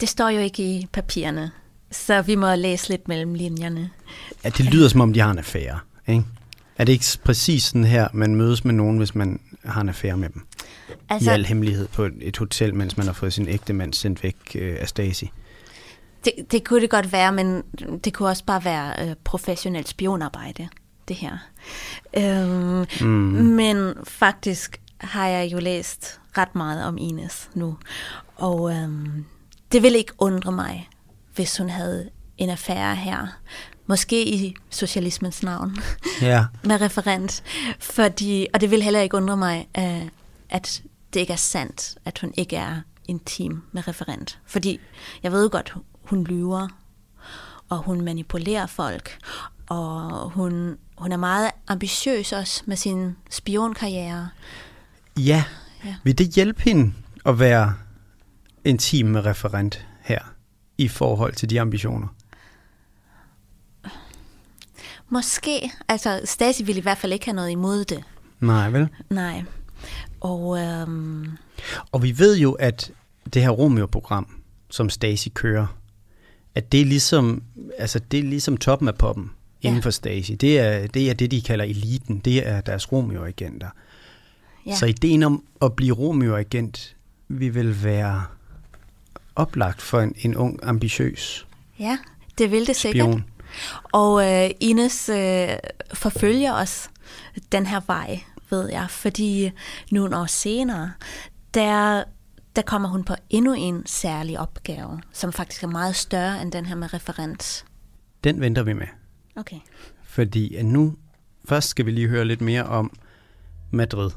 Det 0.00 0.08
står 0.08 0.28
jo 0.28 0.40
ikke 0.40 0.62
i 0.62 0.88
papirerne, 0.92 1.50
så 1.90 2.22
vi 2.22 2.34
må 2.34 2.54
læse 2.54 2.88
lidt 2.88 3.08
mellem 3.08 3.34
linjerne. 3.34 3.90
Ja, 4.44 4.48
det 4.48 4.64
lyder 4.64 4.88
som 4.88 5.00
om, 5.00 5.12
de 5.12 5.20
har 5.20 5.30
en 5.30 5.38
affære, 5.38 5.78
ikke? 6.06 6.24
Er 6.76 6.84
det 6.84 6.92
ikke 6.92 7.06
præcis 7.24 7.62
sådan 7.64 7.84
her, 7.84 8.08
man 8.12 8.34
mødes 8.34 8.64
med 8.64 8.74
nogen, 8.74 8.98
hvis 8.98 9.14
man 9.14 9.40
har 9.64 9.80
en 9.80 9.88
affære 9.88 10.16
med 10.16 10.28
dem? 10.28 10.46
Altså, 11.08 11.30
I 11.30 11.34
al 11.34 11.46
hemmelighed 11.46 11.88
på 11.88 12.08
et 12.20 12.36
hotel, 12.36 12.74
mens 12.74 12.96
man 12.96 13.06
har 13.06 13.12
fået 13.12 13.32
sin 13.32 13.48
ægte 13.48 13.72
mand 13.72 13.92
sendt 13.92 14.22
væk 14.22 14.36
øh, 14.54 14.76
af 14.80 14.88
Stasi. 14.88 15.30
Det, 16.24 16.32
det 16.50 16.64
kunne 16.64 16.80
det 16.80 16.90
godt 16.90 17.12
være, 17.12 17.32
men 17.32 17.62
det 18.04 18.14
kunne 18.14 18.28
også 18.28 18.44
bare 18.44 18.64
være 18.64 19.08
øh, 19.08 19.16
professionelt 19.24 19.88
spionarbejde, 19.88 20.68
det 21.08 21.16
her. 21.16 21.38
Øhm, 22.16 22.86
mm. 23.00 23.06
Men 23.56 23.94
faktisk 24.04 24.80
har 24.98 25.26
jeg 25.26 25.52
jo 25.52 25.58
læst 25.58 26.20
ret 26.38 26.54
meget 26.54 26.84
om 26.84 26.98
Ines 26.98 27.50
nu, 27.54 27.76
og 28.36 28.74
øhm, 28.74 29.24
det 29.72 29.82
ville 29.82 29.98
ikke 29.98 30.12
undre 30.18 30.52
mig, 30.52 30.88
hvis 31.34 31.58
hun 31.58 31.70
havde 31.70 32.10
en 32.38 32.50
affære 32.50 32.96
her. 32.96 33.26
Måske 33.86 34.28
i 34.28 34.54
socialismens 34.70 35.42
navn. 35.42 35.76
Ja. 36.22 36.44
med 36.64 36.80
referent. 36.80 37.42
Fordi, 37.80 38.46
og 38.54 38.60
det 38.60 38.70
vil 38.70 38.82
heller 38.82 39.00
ikke 39.00 39.16
undre 39.16 39.36
mig, 39.36 39.68
uh, 39.78 40.08
at 40.50 40.82
det 41.14 41.20
ikke 41.20 41.32
er 41.32 41.36
sandt, 41.36 41.98
at 42.04 42.18
hun 42.18 42.34
ikke 42.36 42.56
er 42.56 42.80
intim 43.08 43.62
med 43.72 43.88
referent. 43.88 44.38
Fordi 44.46 44.80
jeg 45.22 45.32
ved 45.32 45.50
godt, 45.50 45.74
hun 46.02 46.24
lyver, 46.24 46.68
og 47.68 47.78
hun 47.78 48.00
manipulerer 48.00 48.66
folk, 48.66 49.18
og 49.68 50.30
hun, 50.30 50.76
hun 50.98 51.12
er 51.12 51.16
meget 51.16 51.50
ambitiøs 51.68 52.32
også 52.32 52.62
med 52.66 52.76
sin 52.76 53.16
spionkarriere. 53.30 54.28
Ja. 55.18 55.44
ja. 55.84 55.94
Vil 56.04 56.18
det 56.18 56.28
hjælpe 56.28 56.62
hende 56.62 56.92
at 57.26 57.38
være 57.38 57.74
intim 58.64 59.06
med 59.06 59.24
referent 59.24 59.86
her 60.00 60.20
i 60.78 60.88
forhold 60.88 61.32
til 61.32 61.50
de 61.50 61.60
ambitioner? 61.60 62.08
Måske. 65.08 65.70
Altså, 65.88 66.20
Stasi 66.24 66.62
ville 66.62 66.78
i 66.78 66.82
hvert 66.82 66.98
fald 66.98 67.12
ikke 67.12 67.24
have 67.24 67.36
noget 67.36 67.50
imod 67.50 67.84
det. 67.84 68.04
Nej, 68.40 68.70
vel? 68.70 68.88
Nej. 69.10 69.44
Og, 70.20 70.58
øhm... 70.58 71.36
og 71.92 72.02
vi 72.02 72.18
ved 72.18 72.38
jo, 72.38 72.52
at 72.52 72.92
det 73.34 73.42
her 73.42 73.50
Romeo-program, 73.50 74.26
som 74.70 74.90
Stasi 74.90 75.28
kører, 75.28 75.66
at 76.54 76.72
det 76.72 76.80
er 76.80 76.84
ligesom, 76.84 77.42
altså 77.78 77.98
det 77.98 78.18
er 78.18 78.22
ligesom 78.22 78.56
toppen 78.56 78.88
af 78.88 78.94
poppen 78.94 79.30
ja. 79.64 79.68
inden 79.68 79.82
for 79.82 79.90
Stasi. 79.90 80.34
Det 80.34 80.58
er, 80.58 80.86
det 80.86 81.10
er 81.10 81.14
det, 81.14 81.30
de 81.30 81.42
kalder 81.42 81.64
eliten. 81.64 82.18
Det 82.18 82.48
er 82.48 82.60
deres 82.60 82.92
Romeo-agenter. 82.92 83.68
Ja. 84.66 84.76
Så 84.76 84.86
ideen 84.86 85.22
om 85.22 85.44
at 85.62 85.72
blive 85.72 85.94
Romeo-agent 85.94 86.96
vil 87.28 87.54
vel 87.54 87.84
være 87.84 88.24
oplagt 89.36 89.82
for 89.82 90.00
en, 90.00 90.14
en 90.18 90.36
ung, 90.36 90.60
ambitiøs 90.62 91.46
Ja, 91.78 91.98
det 92.38 92.50
vil 92.50 92.66
det 92.66 92.76
sikkert. 92.76 93.06
Spion. 93.06 93.24
Og 93.92 94.32
øh, 94.32 94.50
Ines 94.60 95.08
øh, 95.08 95.48
forfølger 95.94 96.52
os 96.52 96.90
den 97.52 97.66
her 97.66 97.80
vej, 97.86 98.20
ved 98.50 98.68
jeg, 98.68 98.86
fordi 98.90 99.50
nogle 99.90 100.16
år 100.16 100.26
senere, 100.26 100.92
der, 101.54 102.04
der 102.56 102.62
kommer 102.62 102.88
hun 102.88 103.04
på 103.04 103.14
endnu 103.30 103.52
en 103.52 103.82
særlig 103.86 104.38
opgave, 104.38 105.00
som 105.12 105.32
faktisk 105.32 105.62
er 105.62 105.66
meget 105.66 105.96
større 105.96 106.42
end 106.42 106.52
den 106.52 106.66
her 106.66 106.74
med 106.74 106.94
referens. 106.94 107.64
Den 108.24 108.40
venter 108.40 108.62
vi 108.62 108.72
med. 108.72 108.86
Okay. 109.36 109.60
Fordi 110.02 110.62
nu, 110.62 110.94
først 111.44 111.68
skal 111.68 111.86
vi 111.86 111.90
lige 111.90 112.08
høre 112.08 112.24
lidt 112.24 112.40
mere 112.40 112.64
om 112.64 112.96
Madrid. 113.70 114.10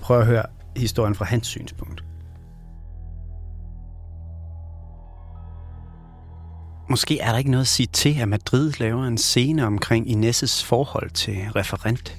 Prøv 0.00 0.20
at 0.20 0.26
høre 0.26 0.42
historien 0.76 1.14
fra 1.14 1.24
hans 1.24 1.46
synspunkt. 1.46 2.04
Måske 6.90 7.20
er 7.20 7.30
der 7.30 7.38
ikke 7.38 7.50
noget 7.50 7.64
at 7.64 7.68
sige 7.68 7.86
til, 7.86 8.20
at 8.20 8.28
Madrid 8.28 8.72
laver 8.78 9.04
en 9.04 9.18
scene 9.18 9.66
omkring 9.66 10.10
Inesses 10.10 10.64
forhold 10.64 11.10
til 11.10 11.36
referent. 11.56 12.16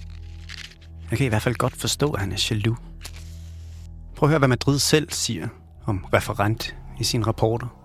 Jeg 1.10 1.18
kan 1.18 1.26
i 1.26 1.30
hvert 1.30 1.42
fald 1.42 1.56
godt 1.56 1.76
forstå, 1.76 2.12
at 2.12 2.20
han 2.20 2.32
er 2.32 2.48
jaloux. 2.52 2.78
Prøv 4.16 4.28
at 4.28 4.32
høre, 4.32 4.40
hvad 4.40 4.48
Madrid 4.48 4.80
selv 4.80 5.12
siger 5.12 5.48
om 5.86 6.06
referent 6.14 6.76
i 7.00 7.04
sine 7.04 7.28
rapporter. 7.28 7.79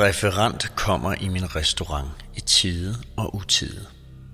Referent 0.00 0.76
kommer 0.76 1.14
i 1.20 1.28
min 1.28 1.56
restaurant 1.56 2.10
i 2.34 2.40
tide 2.40 2.96
og 3.16 3.34
utide. 3.34 3.86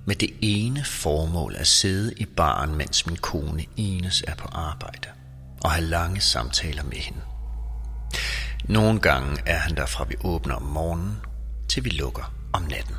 Med 0.06 0.14
det 0.14 0.30
ene 0.40 0.84
formål 0.84 1.54
at 1.58 1.66
sidde 1.66 2.12
i 2.16 2.24
baren, 2.24 2.74
mens 2.74 3.06
min 3.06 3.16
kone 3.16 3.64
Ines 3.76 4.24
er 4.26 4.34
på 4.34 4.48
arbejde. 4.52 5.08
Og 5.64 5.70
have 5.70 5.86
lange 5.86 6.20
samtaler 6.20 6.82
med 6.82 6.96
hende. 6.96 7.20
Nogle 8.64 9.00
gange 9.00 9.42
er 9.46 9.58
han 9.58 9.76
der 9.76 9.86
fra 9.86 10.04
vi 10.04 10.14
åbner 10.24 10.54
om 10.54 10.62
morgenen, 10.62 11.16
til 11.68 11.84
vi 11.84 11.90
lukker 11.90 12.32
om 12.52 12.62
natten. 12.62 12.96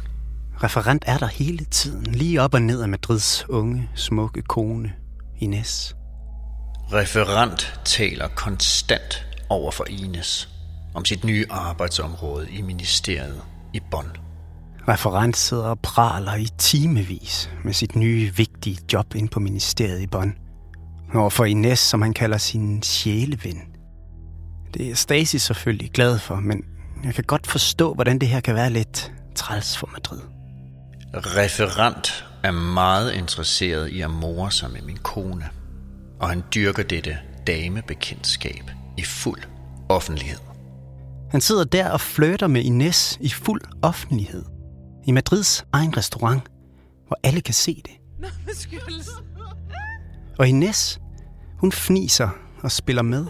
Referent 0.63 1.03
er 1.07 1.17
der 1.17 1.27
hele 1.27 1.65
tiden, 1.65 2.05
lige 2.05 2.41
op 2.41 2.53
og 2.53 2.61
ned 2.61 2.81
af 2.81 2.89
Madrids 2.89 3.45
unge, 3.49 3.89
smukke 3.95 4.41
kone, 4.41 4.93
Ines. 5.39 5.95
Referent 6.93 7.79
taler 7.85 8.27
konstant 8.27 9.25
over 9.49 9.71
for 9.71 9.85
Ines 9.89 10.56
om 10.93 11.05
sit 11.05 11.23
nye 11.23 11.45
arbejdsområde 11.49 12.51
i 12.51 12.61
ministeriet 12.61 13.41
i 13.73 13.79
Bonn. 13.91 14.11
Referent 14.87 15.37
sidder 15.37 15.63
og 15.63 15.79
praler 15.79 16.35
i 16.35 16.47
timevis 16.57 17.49
med 17.63 17.73
sit 17.73 17.95
nye, 17.95 18.35
vigtige 18.35 18.77
job 18.93 19.15
ind 19.15 19.29
på 19.29 19.39
ministeriet 19.39 20.01
i 20.01 20.07
Bonn. 20.07 20.35
Overfor 21.15 21.45
Ines, 21.45 21.79
som 21.79 22.01
han 22.01 22.13
kalder 22.13 22.37
sin 22.37 22.83
sjæleven– 22.83 23.61
det 24.73 24.89
er 24.89 24.95
Stasi 24.95 25.39
selvfølgelig 25.39 25.91
glad 25.91 26.19
for, 26.19 26.35
men 26.35 26.63
jeg 27.03 27.15
kan 27.15 27.23
godt 27.23 27.47
forstå, 27.47 27.93
hvordan 27.93 28.19
det 28.19 28.29
her 28.29 28.39
kan 28.39 28.55
være 28.55 28.69
lidt 28.69 29.11
træls 29.35 29.77
for 29.77 29.89
Madrid. 29.93 30.21
Referent 31.13 32.25
er 32.43 32.51
meget 32.51 33.13
interesseret 33.13 33.89
i 33.89 34.01
at 34.01 34.11
more 34.11 34.51
sig 34.51 34.71
med 34.71 34.81
min 34.81 34.97
kone, 34.97 35.49
og 36.19 36.29
han 36.29 36.43
dyrker 36.55 36.83
dette 36.83 37.17
damebekendtskab 37.47 38.71
i 38.97 39.03
fuld 39.03 39.41
offentlighed. 39.89 40.46
Han 41.31 41.41
sidder 41.41 41.63
der 41.63 41.89
og 41.89 42.01
flirter 42.01 42.47
med 42.47 42.63
Ines 42.63 43.17
i 43.21 43.29
fuld 43.29 43.61
offentlighed. 43.81 44.45
I 45.05 45.11
Madrids 45.11 45.65
egen 45.73 45.97
restaurant, 45.97 46.43
hvor 47.07 47.19
alle 47.23 47.41
kan 47.41 47.53
se 47.53 47.81
det. 47.85 47.91
Og 50.39 50.47
Ines, 50.47 50.99
hun 51.57 51.71
fniser 51.71 52.29
og 52.63 52.71
spiller 52.71 53.01
med. 53.01 53.25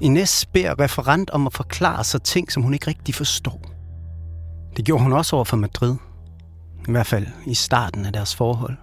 Ines 0.00 0.46
beder 0.46 0.80
referent 0.80 1.30
om 1.30 1.46
at 1.46 1.52
forklare 1.52 2.04
sig 2.04 2.22
ting, 2.22 2.52
som 2.52 2.62
hun 2.62 2.74
ikke 2.74 2.86
rigtig 2.86 3.14
forstår. 3.14 3.60
Det 4.76 4.84
gjorde 4.84 5.02
hun 5.02 5.12
også 5.12 5.36
over 5.36 5.44
for 5.44 5.56
Madrid. 5.56 5.96
I 6.88 6.90
hvert 6.90 7.06
fald 7.06 7.26
i 7.46 7.54
starten 7.54 8.06
af 8.06 8.12
deres 8.12 8.34
forhold. 8.34 8.76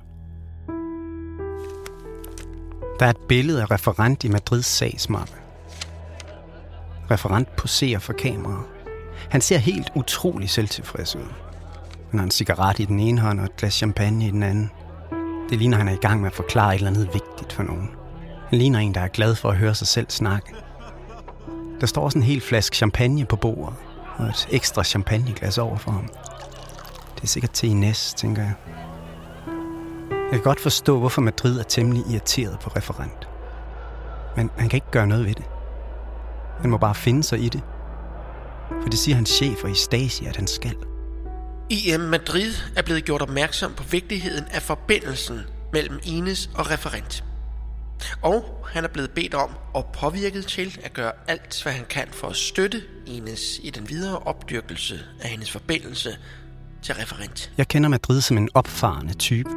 Der 2.99 3.05
er 3.05 3.09
et 3.09 3.27
billede 3.27 3.61
af 3.61 3.71
referent 3.71 4.23
i 4.23 4.27
Madrids 4.27 4.65
sagsmappe. 4.65 5.48
Referent 7.12 7.56
poserer 7.56 8.00
for 8.00 8.13
kameraet. 8.13 8.65
Han 9.30 9.41
ser 9.41 9.58
helt 9.58 9.91
utrolig 9.95 10.50
selvtilfreds 10.50 11.15
ud. 11.15 11.26
Han 12.10 12.19
har 12.19 12.26
en 12.26 12.32
cigaret 12.32 12.80
i 12.80 12.86
den 12.86 13.00
ene 13.00 13.22
hånd 13.22 13.39
og 13.39 13.45
et 13.45 13.56
glas 13.56 13.74
champagne 13.74 14.28
i 14.28 14.32
den 14.32 14.43
anden. 14.43 14.72
Det 15.50 15.58
ligner, 15.58 15.78
han 15.78 15.88
er 15.88 15.93
i 15.93 16.02
gang 16.02 16.22
med 16.22 16.30
at 16.30 16.36
forklare 16.36 16.76
et 16.76 16.76
eller 16.76 16.88
andet 16.89 17.10
vigtigt 17.13 17.54
for 17.54 17.63
nogen. 17.63 17.89
Han 18.50 18.60
ligner 18.60 18.80
en, 18.80 18.93
der 18.93 19.02
er 19.02 19.08
glad 19.08 19.36
for 19.36 19.50
at 19.50 19.58
høre 19.58 19.76
sig 19.76 19.88
selv 19.88 20.10
snakke. 20.10 20.54
Der 21.82 21.88
står 21.88 22.04
også 22.04 22.17
en 22.17 22.24
hel 22.24 22.41
flaske 22.41 22.76
champagne 22.76 23.26
på 23.26 23.36
bordet, 23.36 23.76
og 24.17 24.26
et 24.26 24.48
ekstra 24.52 24.84
champagneglas 24.84 25.58
over 25.58 25.78
for 25.78 25.91
ham. 25.91 26.10
Det 27.15 27.24
er 27.24 27.28
sikkert 27.28 27.52
til 27.52 27.69
Ines, 27.69 28.13
tænker 28.13 28.41
jeg. 28.41 28.54
Jeg 30.12 30.32
kan 30.32 30.41
godt 30.41 30.60
forstå, 30.60 31.00
hvorfor 31.00 31.22
Madrid 31.22 31.60
er 31.60 31.63
temmelig 31.63 32.04
irriteret 32.10 32.60
på 32.60 32.69
referent. 32.76 33.30
Men 34.36 34.50
han 34.58 34.69
kan 34.69 34.78
ikke 34.78 34.91
gøre 34.91 35.08
noget 35.08 35.26
ved 35.26 35.36
det. 35.36 35.45
Han 36.62 36.69
må 36.69 36.78
bare 36.78 36.95
finde 36.95 37.24
sig 37.24 37.39
i 37.39 37.50
det. 37.50 37.62
For 38.82 38.89
det 38.89 39.00
siger 39.00 39.15
hans 39.15 39.30
chef 39.30 39.63
i 39.72 39.74
Stasi, 39.74 40.26
at 40.26 40.36
han 40.36 40.48
skal. 40.48 40.76
IM 41.69 42.00
Madrid 42.00 42.54
er 42.76 42.82
blevet 42.82 43.06
gjort 43.06 43.22
opmærksom 43.22 43.74
på 43.74 43.84
vigtigheden 43.84 44.45
af 44.52 44.62
forbindelsen 44.62 45.39
mellem 45.74 46.00
Ines 46.04 46.50
og 46.56 46.72
referent. 46.72 47.24
Og 48.22 48.67
han 48.74 48.84
er 48.84 48.88
blevet 48.88 49.12
bedt 49.12 49.34
om 49.34 49.50
og 49.74 49.86
påvirket 49.93 50.45
til 50.45 50.80
at 50.84 50.93
gøre 50.93 51.12
alt, 51.28 51.63
hvad 51.63 51.74
han 51.74 51.86
kan 51.89 52.08
for 52.12 52.28
at 52.28 52.36
støtte 52.36 52.82
Ines 53.06 53.60
i 53.63 53.69
den 53.69 53.89
videre 53.89 54.19
opdyrkelse 54.19 55.00
af 55.22 55.30
hendes 55.30 55.52
forbindelse 55.52 56.17
til 56.82 56.95
referent. 56.95 57.52
Jeg 57.58 57.67
kender 57.67 57.89
Madrid 57.89 58.22
som 58.22 58.38
en 58.38 58.50
opfarende 58.54 59.13
type. 59.13 59.50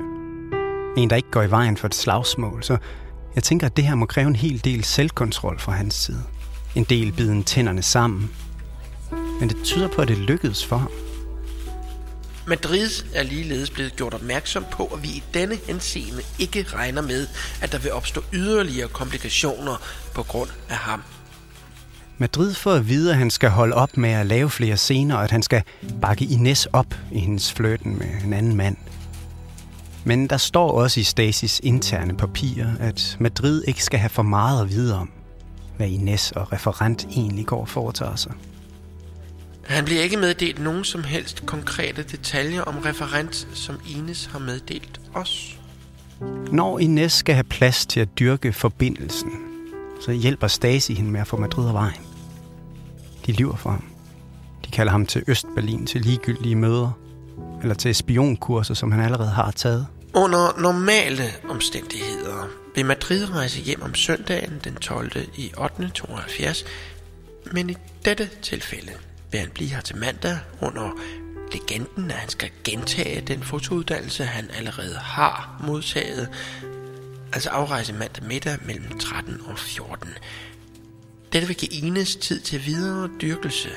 En, 0.96 1.10
der 1.10 1.16
ikke 1.16 1.30
går 1.30 1.42
i 1.42 1.50
vejen 1.50 1.76
for 1.76 1.86
et 1.86 1.94
slagsmål, 1.94 2.62
så 2.62 2.76
jeg 3.34 3.42
tænker, 3.42 3.66
at 3.66 3.76
det 3.76 3.84
her 3.84 3.94
må 3.94 4.06
kræve 4.06 4.28
en 4.28 4.36
hel 4.36 4.64
del 4.64 4.84
selvkontrol 4.84 5.58
fra 5.58 5.72
hans 5.72 5.94
side. 5.94 6.22
En 6.74 6.84
del 6.84 7.12
biden 7.12 7.44
tænderne 7.44 7.82
sammen. 7.82 8.30
Men 9.40 9.48
det 9.48 9.56
tyder 9.64 9.88
på, 9.88 10.02
at 10.02 10.08
det 10.08 10.18
lykkedes 10.18 10.66
for 10.66 10.76
ham. 10.76 10.90
Madrid 12.46 12.90
er 13.14 13.22
ligeledes 13.22 13.70
blevet 13.70 13.96
gjort 13.96 14.14
opmærksom 14.14 14.64
på, 14.72 14.84
at 14.84 15.02
vi 15.02 15.08
i 15.08 15.22
denne 15.34 15.58
henseende 15.66 16.22
ikke 16.38 16.66
regner 16.74 17.02
med, 17.02 17.26
at 17.60 17.72
der 17.72 17.78
vil 17.78 17.92
opstå 17.92 18.24
yderligere 18.32 18.88
komplikationer 18.88 19.76
på 20.14 20.22
grund 20.22 20.50
af 20.68 20.76
ham. 20.76 21.02
Madrid 22.18 22.54
får 22.54 22.72
at 22.72 22.88
vide, 22.88 23.10
at 23.10 23.16
han 23.16 23.30
skal 23.30 23.50
holde 23.50 23.74
op 23.74 23.96
med 23.96 24.10
at 24.10 24.26
lave 24.26 24.50
flere 24.50 24.76
scener, 24.76 25.16
og 25.16 25.24
at 25.24 25.30
han 25.30 25.42
skal 25.42 25.62
bakke 26.00 26.24
Ines 26.24 26.66
op 26.66 26.94
i 27.12 27.18
hendes 27.18 27.52
flirten 27.52 27.98
med 27.98 28.06
en 28.24 28.32
anden 28.32 28.56
mand. 28.56 28.76
Men 30.04 30.26
der 30.26 30.36
står 30.36 30.70
også 30.70 31.00
i 31.00 31.02
Stasis 31.02 31.60
interne 31.62 32.16
papirer, 32.16 32.70
at 32.80 33.16
Madrid 33.20 33.64
ikke 33.68 33.84
skal 33.84 33.98
have 33.98 34.10
for 34.10 34.22
meget 34.22 34.62
at 34.62 34.70
vide 34.70 34.98
om, 34.98 35.10
hvad 35.76 35.88
Ines 35.88 36.32
og 36.32 36.52
referent 36.52 37.06
egentlig 37.10 37.46
går 37.46 37.60
og 37.60 37.68
foretager 37.68 38.16
sig. 38.16 38.32
Han 39.64 39.84
bliver 39.84 40.02
ikke 40.02 40.16
meddelt 40.16 40.58
nogen 40.62 40.84
som 40.84 41.04
helst 41.04 41.46
konkrete 41.46 42.02
detaljer 42.02 42.62
om 42.62 42.78
referent, 42.78 43.48
som 43.52 43.80
Ines 43.96 44.24
har 44.32 44.38
meddelt 44.38 45.00
os. 45.14 45.58
Når 46.52 46.78
Ines 46.78 47.12
skal 47.12 47.34
have 47.34 47.44
plads 47.44 47.86
til 47.86 48.00
at 48.00 48.08
dyrke 48.18 48.52
forbindelsen, 48.52 49.30
så 50.00 50.12
hjælper 50.12 50.46
Stasi 50.46 50.94
hende 50.94 51.10
med 51.10 51.20
at 51.20 51.26
få 51.26 51.36
Madrid 51.36 51.68
af 51.68 51.74
vejen. 51.74 52.00
De 53.26 53.32
lyver 53.32 53.56
for 53.56 53.70
ham. 53.70 53.84
De 54.64 54.70
kalder 54.70 54.92
ham 54.92 55.06
til 55.06 55.22
Østberlin 55.26 55.86
til 55.86 56.00
ligegyldige 56.00 56.56
møder, 56.56 56.90
eller 57.62 57.74
til 57.74 57.94
spionkurser, 57.94 58.74
som 58.74 58.92
han 58.92 59.00
allerede 59.00 59.30
har 59.30 59.50
taget. 59.50 59.86
Under 60.14 60.60
normale 60.60 61.24
omstændigheder 61.48 62.61
ved 62.74 62.84
Madrid 62.84 63.30
rejse 63.30 63.60
hjem 63.60 63.82
om 63.82 63.94
søndagen 63.94 64.60
den 64.64 64.74
12. 64.74 65.12
i 65.36 65.52
8. 65.58 65.90
72, 65.94 66.64
men 67.52 67.70
i 67.70 67.76
dette 68.04 68.30
tilfælde 68.42 68.92
vil 69.30 69.40
han 69.40 69.50
blive 69.54 69.70
her 69.70 69.80
til 69.80 69.96
mandag 69.96 70.38
under 70.60 70.90
legenden, 71.52 72.10
at 72.10 72.16
han 72.16 72.28
skal 72.28 72.50
gentage 72.64 73.20
den 73.20 73.42
fotouddannelse, 73.42 74.24
han 74.24 74.50
allerede 74.50 74.96
har 74.96 75.62
modtaget. 75.66 76.28
Altså 77.32 77.50
afrejse 77.50 77.92
mandag 77.92 78.24
middag 78.24 78.58
mellem 78.66 78.98
13 78.98 79.40
og 79.46 79.58
14. 79.58 80.08
Dette 81.32 81.48
vil 81.48 81.56
give 81.56 81.72
Ines 81.72 82.16
tid 82.16 82.40
til 82.40 82.66
videre 82.66 83.10
dyrkelse 83.20 83.68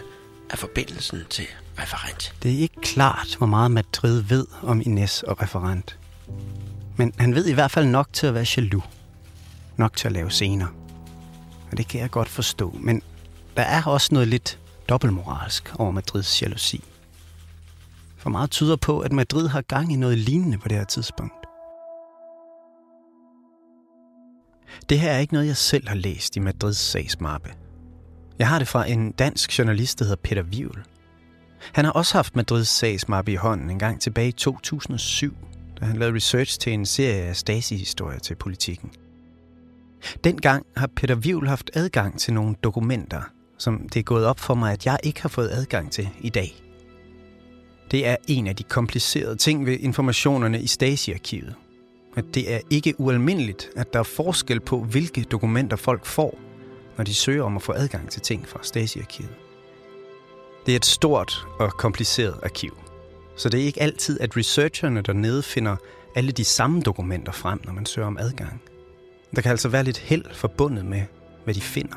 af 0.49 0.58
forbindelsen 0.58 1.23
til 1.29 1.47
referent. 1.79 2.34
Det 2.43 2.53
er 2.53 2.60
ikke 2.60 2.81
klart, 2.81 3.36
hvor 3.38 3.47
meget 3.47 3.71
Madrid 3.71 4.21
ved 4.21 4.45
om 4.62 4.81
Ines 4.86 5.23
og 5.23 5.41
referent. 5.41 5.97
Men 6.97 7.13
han 7.17 7.36
ved 7.36 7.45
i 7.45 7.53
hvert 7.53 7.71
fald 7.71 7.86
nok 7.86 8.08
til 8.13 8.27
at 8.27 8.34
være 8.34 8.45
jaloux. 8.58 8.84
Nok 9.77 9.95
til 9.95 10.08
at 10.08 10.12
lave 10.12 10.31
scener. 10.31 10.67
Og 11.71 11.77
det 11.77 11.88
kan 11.88 12.01
jeg 12.01 12.12
godt 12.12 12.29
forstå. 12.29 12.75
Men 12.79 13.01
der 13.58 13.63
er 13.63 13.84
også 13.86 14.10
noget 14.12 14.27
lidt 14.27 14.60
dobbeltmoralsk 14.89 15.73
over 15.79 15.91
Madrids 15.91 16.41
jalousi. 16.41 16.84
For 18.17 18.29
meget 18.29 18.51
tyder 18.51 18.75
på, 18.75 18.99
at 18.99 19.12
Madrid 19.12 19.47
har 19.47 19.62
gang 19.62 19.93
i 19.93 19.95
noget 19.95 20.17
lignende 20.17 20.58
på 20.58 20.67
det 20.67 20.77
her 20.77 20.86
tidspunkt. 20.86 21.45
Det 24.89 24.99
her 24.99 25.12
er 25.12 25.17
ikke 25.17 25.34
noget, 25.34 25.47
jeg 25.47 25.58
selv 25.58 25.88
har 25.88 25.95
læst 25.95 26.36
i 26.36 26.39
Madrids 26.39 26.77
sagsmappe. 26.77 27.53
Jeg 28.39 28.47
har 28.47 28.60
det 28.60 28.67
fra 28.67 28.89
en 28.89 29.12
dansk 29.12 29.60
journalist, 29.60 29.99
der 29.99 30.05
hedder 30.05 30.21
Peter 30.23 30.41
Vivl. 30.41 30.84
Han 31.73 31.86
har 31.86 31.91
også 31.91 32.17
haft 32.17 32.36
Madrids 32.36 32.67
sagsmappe 32.67 33.31
i 33.31 33.36
hånden 33.36 33.69
en 33.69 33.79
gang 33.79 34.01
tilbage 34.01 34.27
i 34.27 34.31
2007, 34.31 35.38
han 35.86 35.98
lavede 35.98 36.15
research 36.15 36.60
til 36.60 36.74
en 36.74 36.86
serie 36.86 37.21
af 37.21 37.36
Stasi-historier 37.36 38.19
til 38.19 38.36
politikken. 38.36 38.91
Dengang 40.24 40.65
har 40.78 40.88
Peter 40.95 41.15
Vivl 41.15 41.48
haft 41.48 41.71
adgang 41.74 42.19
til 42.19 42.34
nogle 42.34 42.56
dokumenter, 42.63 43.21
som 43.58 43.89
det 43.93 44.00
er 44.00 44.04
gået 44.04 44.26
op 44.26 44.39
for 44.39 44.54
mig, 44.54 44.71
at 44.71 44.86
jeg 44.86 44.98
ikke 45.04 45.21
har 45.21 45.30
fået 45.30 45.50
adgang 45.50 45.91
til 45.91 46.10
i 46.21 46.30
dag. 46.30 46.56
Det 47.91 48.08
er 48.08 48.15
en 48.28 48.48
af 48.48 48.56
de 48.56 48.63
komplicerede 48.63 49.36
ting 49.36 49.65
ved 49.65 49.78
informationerne 49.80 50.62
i 50.62 50.67
Stasi-arkivet. 50.67 51.56
At 52.15 52.26
det 52.34 52.54
er 52.54 52.60
ikke 52.69 52.93
ualmindeligt, 52.98 53.69
at 53.76 53.93
der 53.93 54.00
er 54.00 54.04
forskel 54.04 54.60
på, 54.60 54.84
hvilke 54.84 55.21
dokumenter 55.21 55.78
folk 55.78 56.06
får, 56.06 56.39
når 56.98 57.04
de 57.04 57.13
søger 57.13 57.43
om 57.43 57.56
at 57.56 57.62
få 57.62 57.74
adgang 57.74 58.10
til 58.10 58.21
ting 58.21 58.48
fra 58.48 58.60
Stasi-arkivet. 58.63 59.36
Det 60.65 60.71
er 60.71 60.76
et 60.76 60.86
stort 60.86 61.48
og 61.60 61.71
kompliceret 61.71 62.39
arkiv, 62.43 62.78
så 63.36 63.50
det 63.50 63.62
er 63.62 63.65
ikke 63.65 63.82
altid, 63.82 64.19
at 64.19 64.38
researcherne 64.38 65.02
dernede 65.02 65.43
finder 65.43 65.76
alle 66.15 66.32
de 66.32 66.43
samme 66.43 66.82
dokumenter 66.82 67.32
frem, 67.32 67.60
når 67.65 67.74
man 67.74 67.86
søger 67.86 68.08
om 68.08 68.17
adgang. 68.17 68.62
Der 69.36 69.41
kan 69.41 69.52
altså 69.52 69.69
være 69.69 69.84
lidt 69.84 69.98
held 69.98 70.26
forbundet 70.34 70.86
med, 70.86 71.02
hvad 71.43 71.54
de 71.54 71.62
finder. 71.62 71.95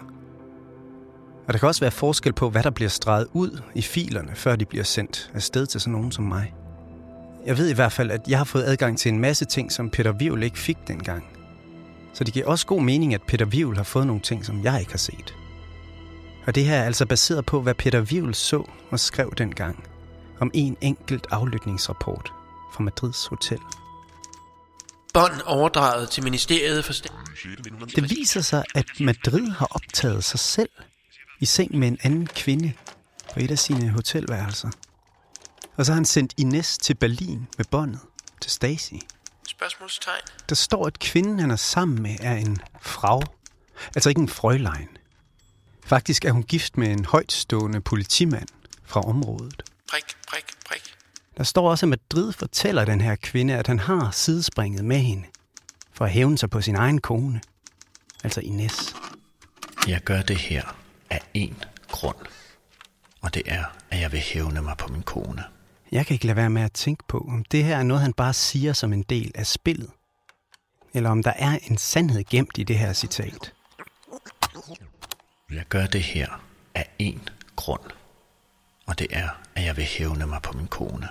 Og 1.46 1.53
der 1.53 1.59
kan 1.59 1.68
også 1.68 1.81
være 1.81 1.90
forskel 1.90 2.33
på, 2.33 2.51
hvad 2.51 2.62
der 2.62 2.70
bliver 2.70 2.88
streget 2.88 3.27
ud 3.33 3.61
i 3.74 3.83
filerne, 3.83 4.35
før 4.35 4.57
de 4.57 4.64
bliver 4.64 4.85
sendt 4.85 5.31
afsted 5.35 5.66
til 5.66 5.81
sådan 5.81 5.92
nogen 5.92 6.12
som 6.12 6.24
mig. 6.24 6.55
Jeg 7.46 7.59
ved 7.59 7.70
i 7.70 7.74
hvert 7.74 7.92
fald, 7.92 8.11
at 8.11 8.20
jeg 8.29 8.38
har 8.38 8.44
fået 8.44 8.64
adgang 8.64 8.98
til 8.98 9.12
en 9.12 9.20
masse 9.20 9.44
ting, 9.44 9.72
som 9.72 9.90
Peter 9.90 10.12
Vivl 10.12 10.42
ikke 10.42 10.59
fik 10.59 10.77
dengang. 10.88 11.24
Så 12.14 12.24
det 12.24 12.35
giver 12.35 12.46
også 12.46 12.66
god 12.66 12.83
mening, 12.83 13.14
at 13.14 13.22
Peter 13.29 13.44
Vivl 13.44 13.77
har 13.77 13.85
fået 13.85 14.07
nogle 14.07 14.22
ting, 14.22 14.44
som 14.44 14.64
jeg 14.64 14.81
ikke 14.81 14.92
har 14.92 14.98
set. 14.98 15.35
Og 16.46 16.55
det 16.55 16.64
her 16.64 16.77
er 16.77 16.85
altså 16.85 17.07
baseret 17.07 17.46
på, 17.46 17.61
hvad 17.61 17.74
Peter 17.74 18.01
Vivl 18.01 18.35
så 18.35 18.70
og 18.90 19.01
skrev 19.01 19.33
dengang 19.38 19.85
om 20.40 20.51
en 20.55 20.77
enkelt 20.81 21.27
aflytningsrapport 21.31 22.33
fra 22.72 22.83
Madrids 22.83 23.27
hotel. 23.27 23.61
Bånd 25.14 25.40
overdraget 25.44 26.11
til 26.11 26.24
Ministeriet 26.24 26.85
for 26.85 26.92
Det 27.96 28.11
viser 28.11 28.40
sig, 28.40 28.64
at 28.74 28.87
Madrid 29.01 29.51
har 29.51 29.66
optaget 29.70 30.24
sig 30.24 30.40
selv 30.40 30.70
i 31.40 31.46
seng 31.46 31.79
med 31.79 31.88
en 31.88 31.98
anden 32.03 32.27
kvinde 32.27 32.72
på 33.35 33.40
et 33.40 33.51
af 33.51 33.59
sine 33.59 33.88
hotelværelser. 33.88 34.70
Og 35.77 35.87
så 35.87 35.92
har 35.92 35.94
han 35.94 36.05
sendt 36.05 36.35
Ines 36.37 36.79
til 36.79 36.94
Berlin 36.94 37.48
med 37.57 37.64
båndet 37.70 38.01
til 38.40 38.51
Stasi. 38.51 39.01
Spørgsmålstegn. 39.48 40.22
Der 40.48 40.55
står, 40.55 40.87
at 40.87 40.98
kvinden, 40.98 41.38
han 41.38 41.51
er 41.51 41.57
sammen 41.57 42.03
med, 42.03 42.16
er 42.20 42.37
en 42.37 42.59
frau. 42.81 43.22
Altså 43.94 44.09
ikke 44.09 44.20
en 44.20 44.29
frølein. 44.29 44.88
Faktisk 45.85 46.24
er 46.24 46.33
hun 46.33 46.42
gift 46.42 46.79
med 46.79 46.88
en 46.88 47.05
højtstående 47.05 47.81
politimand 47.81 48.48
fra 48.85 49.01
området. 49.01 49.62
Prik, 49.90 50.05
prik, 50.29 50.44
prik. 50.66 50.94
Der 51.37 51.44
står 51.44 51.70
også, 51.70 51.87
at 51.87 51.90
Madrid 51.90 52.33
fortæller 52.33 52.85
den 52.85 53.01
her 53.01 53.16
kvinde, 53.16 53.55
at 53.55 53.66
han 53.66 53.79
har 53.79 54.11
sidespringet 54.11 54.85
med 54.85 54.98
hende 54.98 55.27
for 55.92 56.05
at 56.05 56.11
hævne 56.11 56.38
sig 56.38 56.51
på 56.51 56.61
sin 56.61 56.77
egen 56.77 57.01
kone. 57.01 57.40
Altså 58.24 58.40
Ines. 58.40 58.94
Jeg 59.88 60.01
gør 60.01 60.22
det 60.22 60.37
her 60.37 60.77
af 61.11 61.20
én 61.37 61.55
grund. 61.88 62.16
Og 63.20 63.35
det 63.35 63.42
er, 63.46 63.64
at 63.90 64.01
jeg 64.01 64.12
vil 64.12 64.20
hævne 64.20 64.62
mig 64.62 64.77
på 64.77 64.88
min 64.88 65.03
kone. 65.03 65.44
Jeg 65.92 66.07
kan 66.07 66.14
ikke 66.14 66.27
lade 66.27 66.37
være 66.37 66.51
med 66.51 66.62
at 66.62 66.72
tænke 66.72 67.05
på, 67.09 67.27
om 67.29 67.44
det 67.44 67.64
her 67.64 67.77
er 67.77 67.83
noget, 67.83 68.03
han 68.03 68.12
bare 68.12 68.35
siger 68.35 68.72
som 68.72 68.92
en 68.92 69.03
del 69.03 69.33
af 69.35 69.46
spillet. 69.46 69.90
Eller 70.94 71.11
om 71.11 71.22
der 71.22 71.33
er 71.37 71.59
en 71.62 71.79
sandhed 71.79 72.24
gemt 72.24 72.59
i 72.59 72.62
det 72.62 72.79
her 72.79 72.92
citat. 72.92 73.53
Jeg 75.51 75.64
gør 75.68 75.87
det 75.87 76.03
her 76.03 76.42
af 76.74 76.88
én 77.03 77.18
grund. 77.57 77.97
Og 78.88 78.98
det 78.98 79.07
er, 79.11 79.29
at 79.55 79.64
jeg 79.64 79.77
vil 79.77 79.85
hævne 79.85 80.27
mig 80.27 80.42
på 80.42 80.53
min 80.53 80.66
kone. 80.66 81.09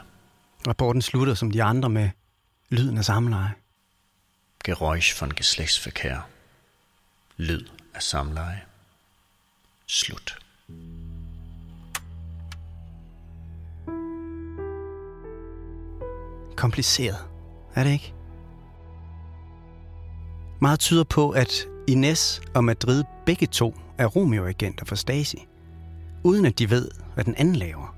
Rapporten 0.67 1.01
slutter 1.01 1.33
som 1.33 1.51
de 1.51 1.63
andre 1.63 1.89
med 1.89 2.09
lyden 2.69 2.97
af 2.97 3.05
samleje. 3.05 3.53
Geräusch 4.63 5.21
von 5.21 5.31
Geschlechtsverkehr. 5.31 6.19
Lyd 7.37 7.65
af 7.93 8.03
samleje. 8.03 8.61
Slut. 9.87 10.39
Kompliceret, 16.55 17.17
er 17.75 17.83
det 17.83 17.91
ikke? 17.91 18.13
Meget 20.61 20.79
tyder 20.79 21.03
på, 21.03 21.29
at 21.29 21.67
Ines 21.87 22.41
og 22.53 22.63
Madrid 22.63 23.03
begge 23.25 23.47
to 23.47 23.75
er 23.97 24.05
Romeo-agenter 24.05 24.85
for 24.85 24.95
Stasi, 24.95 25.47
uden 26.23 26.45
at 26.45 26.59
de 26.59 26.69
ved, 26.69 26.89
hvad 27.13 27.23
den 27.23 27.35
anden 27.37 27.55
laver. 27.55 27.95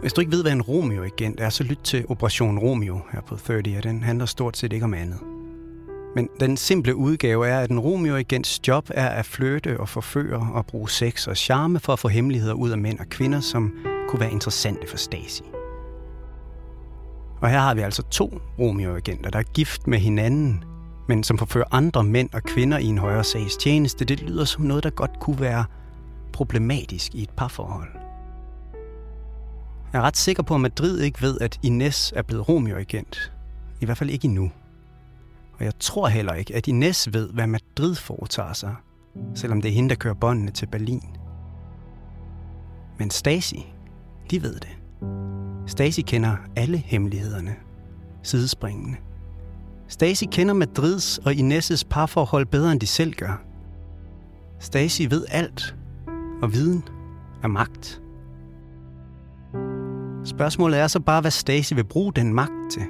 Hvis 0.00 0.12
du 0.12 0.20
ikke 0.20 0.32
ved, 0.32 0.42
hvad 0.42 0.52
en 0.52 0.62
Romeo-agent 0.62 1.40
er, 1.40 1.48
så 1.48 1.64
lyt 1.64 1.78
til 1.84 2.04
Operation 2.08 2.58
Romeo 2.58 3.00
her 3.12 3.20
på 3.20 3.36
30, 3.36 3.76
og 3.76 3.82
den 3.82 4.02
handler 4.02 4.26
stort 4.26 4.56
set 4.56 4.72
ikke 4.72 4.84
om 4.84 4.94
andet. 4.94 5.18
Men 6.14 6.28
den 6.40 6.56
simple 6.56 6.96
udgave 6.96 7.48
er, 7.48 7.60
at 7.60 7.70
en 7.70 7.78
Romeo-agents 7.78 8.60
job 8.68 8.90
er 8.90 9.08
at 9.08 9.26
flirte 9.26 9.80
og 9.80 9.88
forføre 9.88 10.50
og 10.54 10.66
bruge 10.66 10.90
sex 10.90 11.26
og 11.28 11.36
charme 11.36 11.80
for 11.80 11.92
at 11.92 11.98
få 11.98 12.08
hemmeligheder 12.08 12.54
ud 12.54 12.70
af 12.70 12.78
mænd 12.78 12.98
og 12.98 13.06
kvinder, 13.06 13.40
som 13.40 13.72
kunne 14.08 14.20
være 14.20 14.32
interessante 14.32 14.88
for 14.88 14.96
Stasi. 14.96 15.42
Og 17.40 17.48
her 17.48 17.58
har 17.58 17.74
vi 17.74 17.80
altså 17.80 18.02
to 18.02 18.40
Romeo-agenter, 18.58 19.30
der 19.30 19.38
er 19.38 19.42
gift 19.42 19.86
med 19.86 19.98
hinanden, 19.98 20.64
men 21.08 21.24
som 21.24 21.38
forfører 21.38 21.64
andre 21.70 22.04
mænd 22.04 22.28
og 22.32 22.42
kvinder 22.42 22.78
i 22.78 22.84
en 22.84 22.98
højere 22.98 23.24
sags 23.24 23.56
tjeneste, 23.56 24.04
det 24.04 24.22
lyder 24.22 24.44
som 24.44 24.64
noget, 24.64 24.84
der 24.84 24.90
godt 24.90 25.20
kunne 25.20 25.40
være 25.40 25.64
problematisk 26.32 27.14
i 27.14 27.22
et 27.22 27.30
parforhold. 27.30 27.88
Jeg 29.92 29.98
er 29.98 30.02
ret 30.02 30.16
sikker 30.16 30.42
på, 30.42 30.54
at 30.54 30.60
Madrid 30.60 31.00
ikke 31.00 31.22
ved, 31.22 31.38
at 31.40 31.60
Ines 31.62 32.12
er 32.16 32.22
blevet 32.22 32.48
Romeo-agent. 32.48 33.32
I 33.80 33.84
hvert 33.84 33.98
fald 33.98 34.10
ikke 34.10 34.24
endnu. 34.24 34.50
Og 35.58 35.64
jeg 35.64 35.72
tror 35.78 36.08
heller 36.08 36.34
ikke, 36.34 36.54
at 36.54 36.68
Ines 36.68 37.12
ved, 37.12 37.32
hvad 37.32 37.46
Madrid 37.46 37.94
foretager 37.94 38.52
sig, 38.52 38.74
selvom 39.34 39.62
det 39.62 39.68
er 39.68 39.72
hende, 39.72 39.88
der 39.88 39.94
kører 39.94 40.14
båndene 40.14 40.50
til 40.50 40.66
Berlin. 40.66 41.16
Men 42.98 43.10
Stasi, 43.10 43.74
de 44.30 44.42
ved 44.42 44.54
det. 44.54 44.76
Stasi 45.66 46.02
kender 46.02 46.36
alle 46.56 46.78
hemmelighederne. 46.78 47.54
Sidespringende. 48.22 48.96
Stasi 49.88 50.26
kender 50.26 50.54
Madrids 50.54 51.18
og 51.18 51.32
Ines' 51.32 51.82
parforhold 51.90 52.46
bedre, 52.46 52.72
end 52.72 52.80
de 52.80 52.86
selv 52.86 53.14
gør. 53.14 53.42
Stasi 54.58 55.10
ved 55.10 55.24
alt, 55.28 55.76
og 56.42 56.52
viden 56.52 56.84
er 57.42 57.48
magt. 57.48 58.02
Spørgsmålet 60.24 60.80
er 60.80 60.86
så 60.86 61.00
bare, 61.00 61.20
hvad 61.20 61.30
Stasi 61.30 61.74
vil 61.74 61.84
bruge 61.84 62.12
den 62.12 62.34
magt 62.34 62.70
til. 62.70 62.82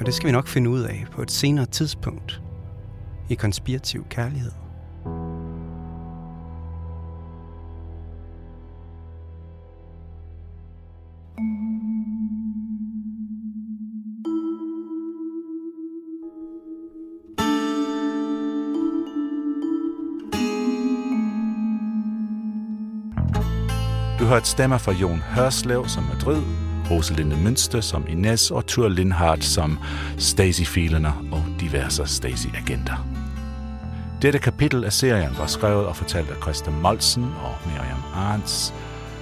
Og 0.00 0.06
det 0.06 0.14
skal 0.14 0.26
vi 0.26 0.32
nok 0.32 0.46
finde 0.46 0.70
ud 0.70 0.80
af 0.80 1.06
på 1.12 1.22
et 1.22 1.30
senere 1.30 1.66
tidspunkt 1.66 2.42
i 3.28 3.34
konspirativ 3.34 4.04
kærlighed. 4.10 4.52
Du 24.28 24.32
hørte 24.32 24.48
stemmer 24.48 24.78
fra 24.78 24.92
Jon 24.92 25.22
Hørslev 25.34 25.88
som 25.88 26.04
Madrid, 26.04 26.42
Rosalinde 26.90 27.36
Münster 27.36 27.80
som 27.80 28.04
Ines 28.08 28.50
og 28.50 28.66
Tur 28.66 28.88
Lindhardt 28.88 29.44
som 29.44 29.78
Stacy 30.18 30.62
Fielener 30.62 31.12
og 31.32 31.44
diverse 31.60 32.02
Stacy-agenter. 32.06 33.06
Dette 34.22 34.38
kapitel 34.38 34.84
af 34.84 34.92
serien 34.92 35.38
var 35.38 35.46
skrevet 35.46 35.86
og 35.86 35.96
fortalt 35.96 36.30
af 36.30 36.42
Christa 36.42 36.70
Molsen 36.70 37.24
og 37.24 37.54
Miriam 37.66 38.02
Arns. 38.14 38.74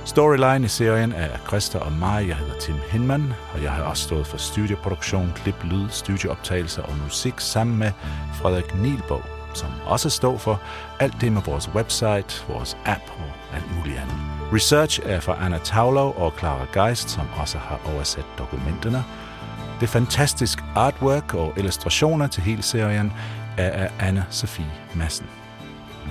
Storyline 0.04 0.64
i 0.64 0.68
serien 0.68 1.12
er 1.12 1.26
af 1.26 1.38
Christa 1.46 1.78
og 1.78 1.92
mig. 1.92 2.28
Jeg 2.28 2.36
hedder 2.36 2.58
Tim 2.60 2.76
Hinman, 2.90 3.32
og 3.54 3.62
jeg 3.62 3.70
har 3.70 3.82
også 3.82 4.02
stået 4.02 4.26
for 4.26 4.36
studieproduktion, 4.36 5.32
klip, 5.36 5.64
lyd, 5.64 5.88
studieoptagelser 5.90 6.82
og 6.82 6.94
musik 7.04 7.34
sammen 7.38 7.78
med 7.78 7.92
Frederik 8.34 8.74
Nielbog, 8.74 9.22
som 9.54 9.68
også 9.84 10.10
står 10.10 10.38
for 10.38 10.60
alt 11.00 11.20
det 11.20 11.32
med 11.32 11.42
vores 11.42 11.70
website, 11.74 12.44
vores 12.48 12.76
app 12.84 13.02
og 13.18 13.56
alt 13.56 13.76
muligt 13.76 13.98
andet. 13.98 14.36
Research 14.52 15.00
er 15.04 15.20
fra 15.20 15.37
Anna 15.44 15.59
Taulau 15.59 16.12
og 16.16 16.32
Clara 16.38 16.66
Geist, 16.72 17.11
som 17.11 17.26
også 17.37 17.59
har 17.59 17.80
oversat 17.94 18.24
dokumenterne. 18.38 19.04
Det 19.80 19.88
fantastiske 19.88 20.62
artwork 20.74 21.35
og 21.35 21.52
illustrationer 21.56 22.26
til 22.26 22.42
hele 22.42 22.62
serien 22.62 23.12
er 23.56 23.70
af 23.70 23.90
Anna 23.98 24.24
Sofie 24.30 24.72
Madsen. 24.94 25.26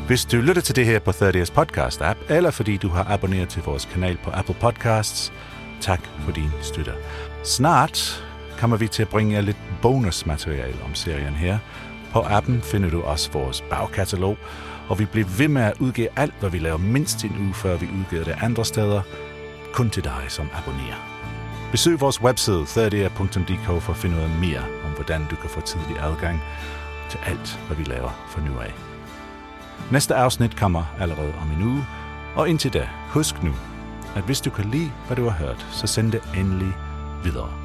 Hvis 0.07 0.25
du 0.25 0.37
lytter 0.37 0.61
til 0.61 0.75
det 0.75 0.85
her 0.85 0.99
på 0.99 1.11
30's 1.11 1.53
podcast 1.53 2.01
app, 2.01 2.19
eller 2.29 2.51
fordi 2.51 2.77
du 2.77 2.89
har 2.89 3.05
abonneret 3.09 3.49
til 3.49 3.63
vores 3.63 3.85
kanal 3.85 4.17
på 4.23 4.31
Apple 4.33 4.55
Podcasts, 4.61 5.33
tak 5.81 5.99
for 6.19 6.31
din 6.31 6.51
støtte. 6.61 6.91
Snart 7.43 8.25
kommer 8.57 8.77
vi 8.77 8.87
til 8.87 9.01
at 9.01 9.09
bringe 9.09 9.33
jer 9.33 9.41
lidt 9.41 9.57
bonusmateriale 9.81 10.77
om 10.85 10.95
serien 10.95 11.33
her. 11.33 11.57
På 12.11 12.21
appen 12.21 12.61
finder 12.61 12.89
du 12.89 13.01
også 13.01 13.31
vores 13.31 13.61
bagkatalog, 13.61 14.37
og 14.89 14.99
vi 14.99 15.05
blev 15.05 15.25
ved 15.37 15.47
med 15.47 15.61
at 15.61 15.73
udgive 15.79 16.07
alt, 16.15 16.33
hvad 16.39 16.49
vi 16.49 16.59
laver 16.59 16.77
mindst 16.77 17.23
en 17.23 17.35
uge, 17.39 17.53
før 17.53 17.77
vi 17.77 17.89
udgiver 17.99 18.23
det 18.23 18.35
andre 18.41 18.65
steder, 18.65 19.01
kun 19.73 19.89
til 19.89 20.03
dig 20.03 20.23
som 20.27 20.49
abonnerer. 20.53 21.15
Besøg 21.71 22.01
vores 22.01 22.21
webside 22.21 22.61
30.dk 22.61 23.81
for 23.81 23.93
at 23.93 23.97
finde 23.97 24.15
ud 24.17 24.21
af 24.21 24.29
mere 24.29 24.63
om, 24.85 24.91
hvordan 24.95 25.21
du 25.31 25.35
kan 25.35 25.49
få 25.49 25.61
tidlig 25.61 25.99
adgang 25.99 26.41
til 27.09 27.19
alt, 27.25 27.59
hvad 27.67 27.77
vi 27.77 27.83
laver 27.83 28.25
for 28.29 28.41
nu 28.41 28.59
af. 28.59 28.73
Næste 29.91 30.15
afsnit 30.15 30.55
kommer 30.55 30.83
allerede 30.99 31.33
om 31.41 31.51
en 31.51 31.67
uge, 31.67 31.85
og 32.35 32.49
indtil 32.49 32.73
da, 32.73 32.89
husk 33.09 33.43
nu, 33.43 33.53
at 34.15 34.23
hvis 34.23 34.41
du 34.41 34.49
kan 34.49 34.65
lide, 34.65 34.91
hvad 35.07 35.17
du 35.17 35.23
har 35.29 35.45
hørt, 35.45 35.67
så 35.71 35.87
send 35.87 36.11
det 36.11 36.21
endelig 36.37 36.73
videre. 37.23 37.64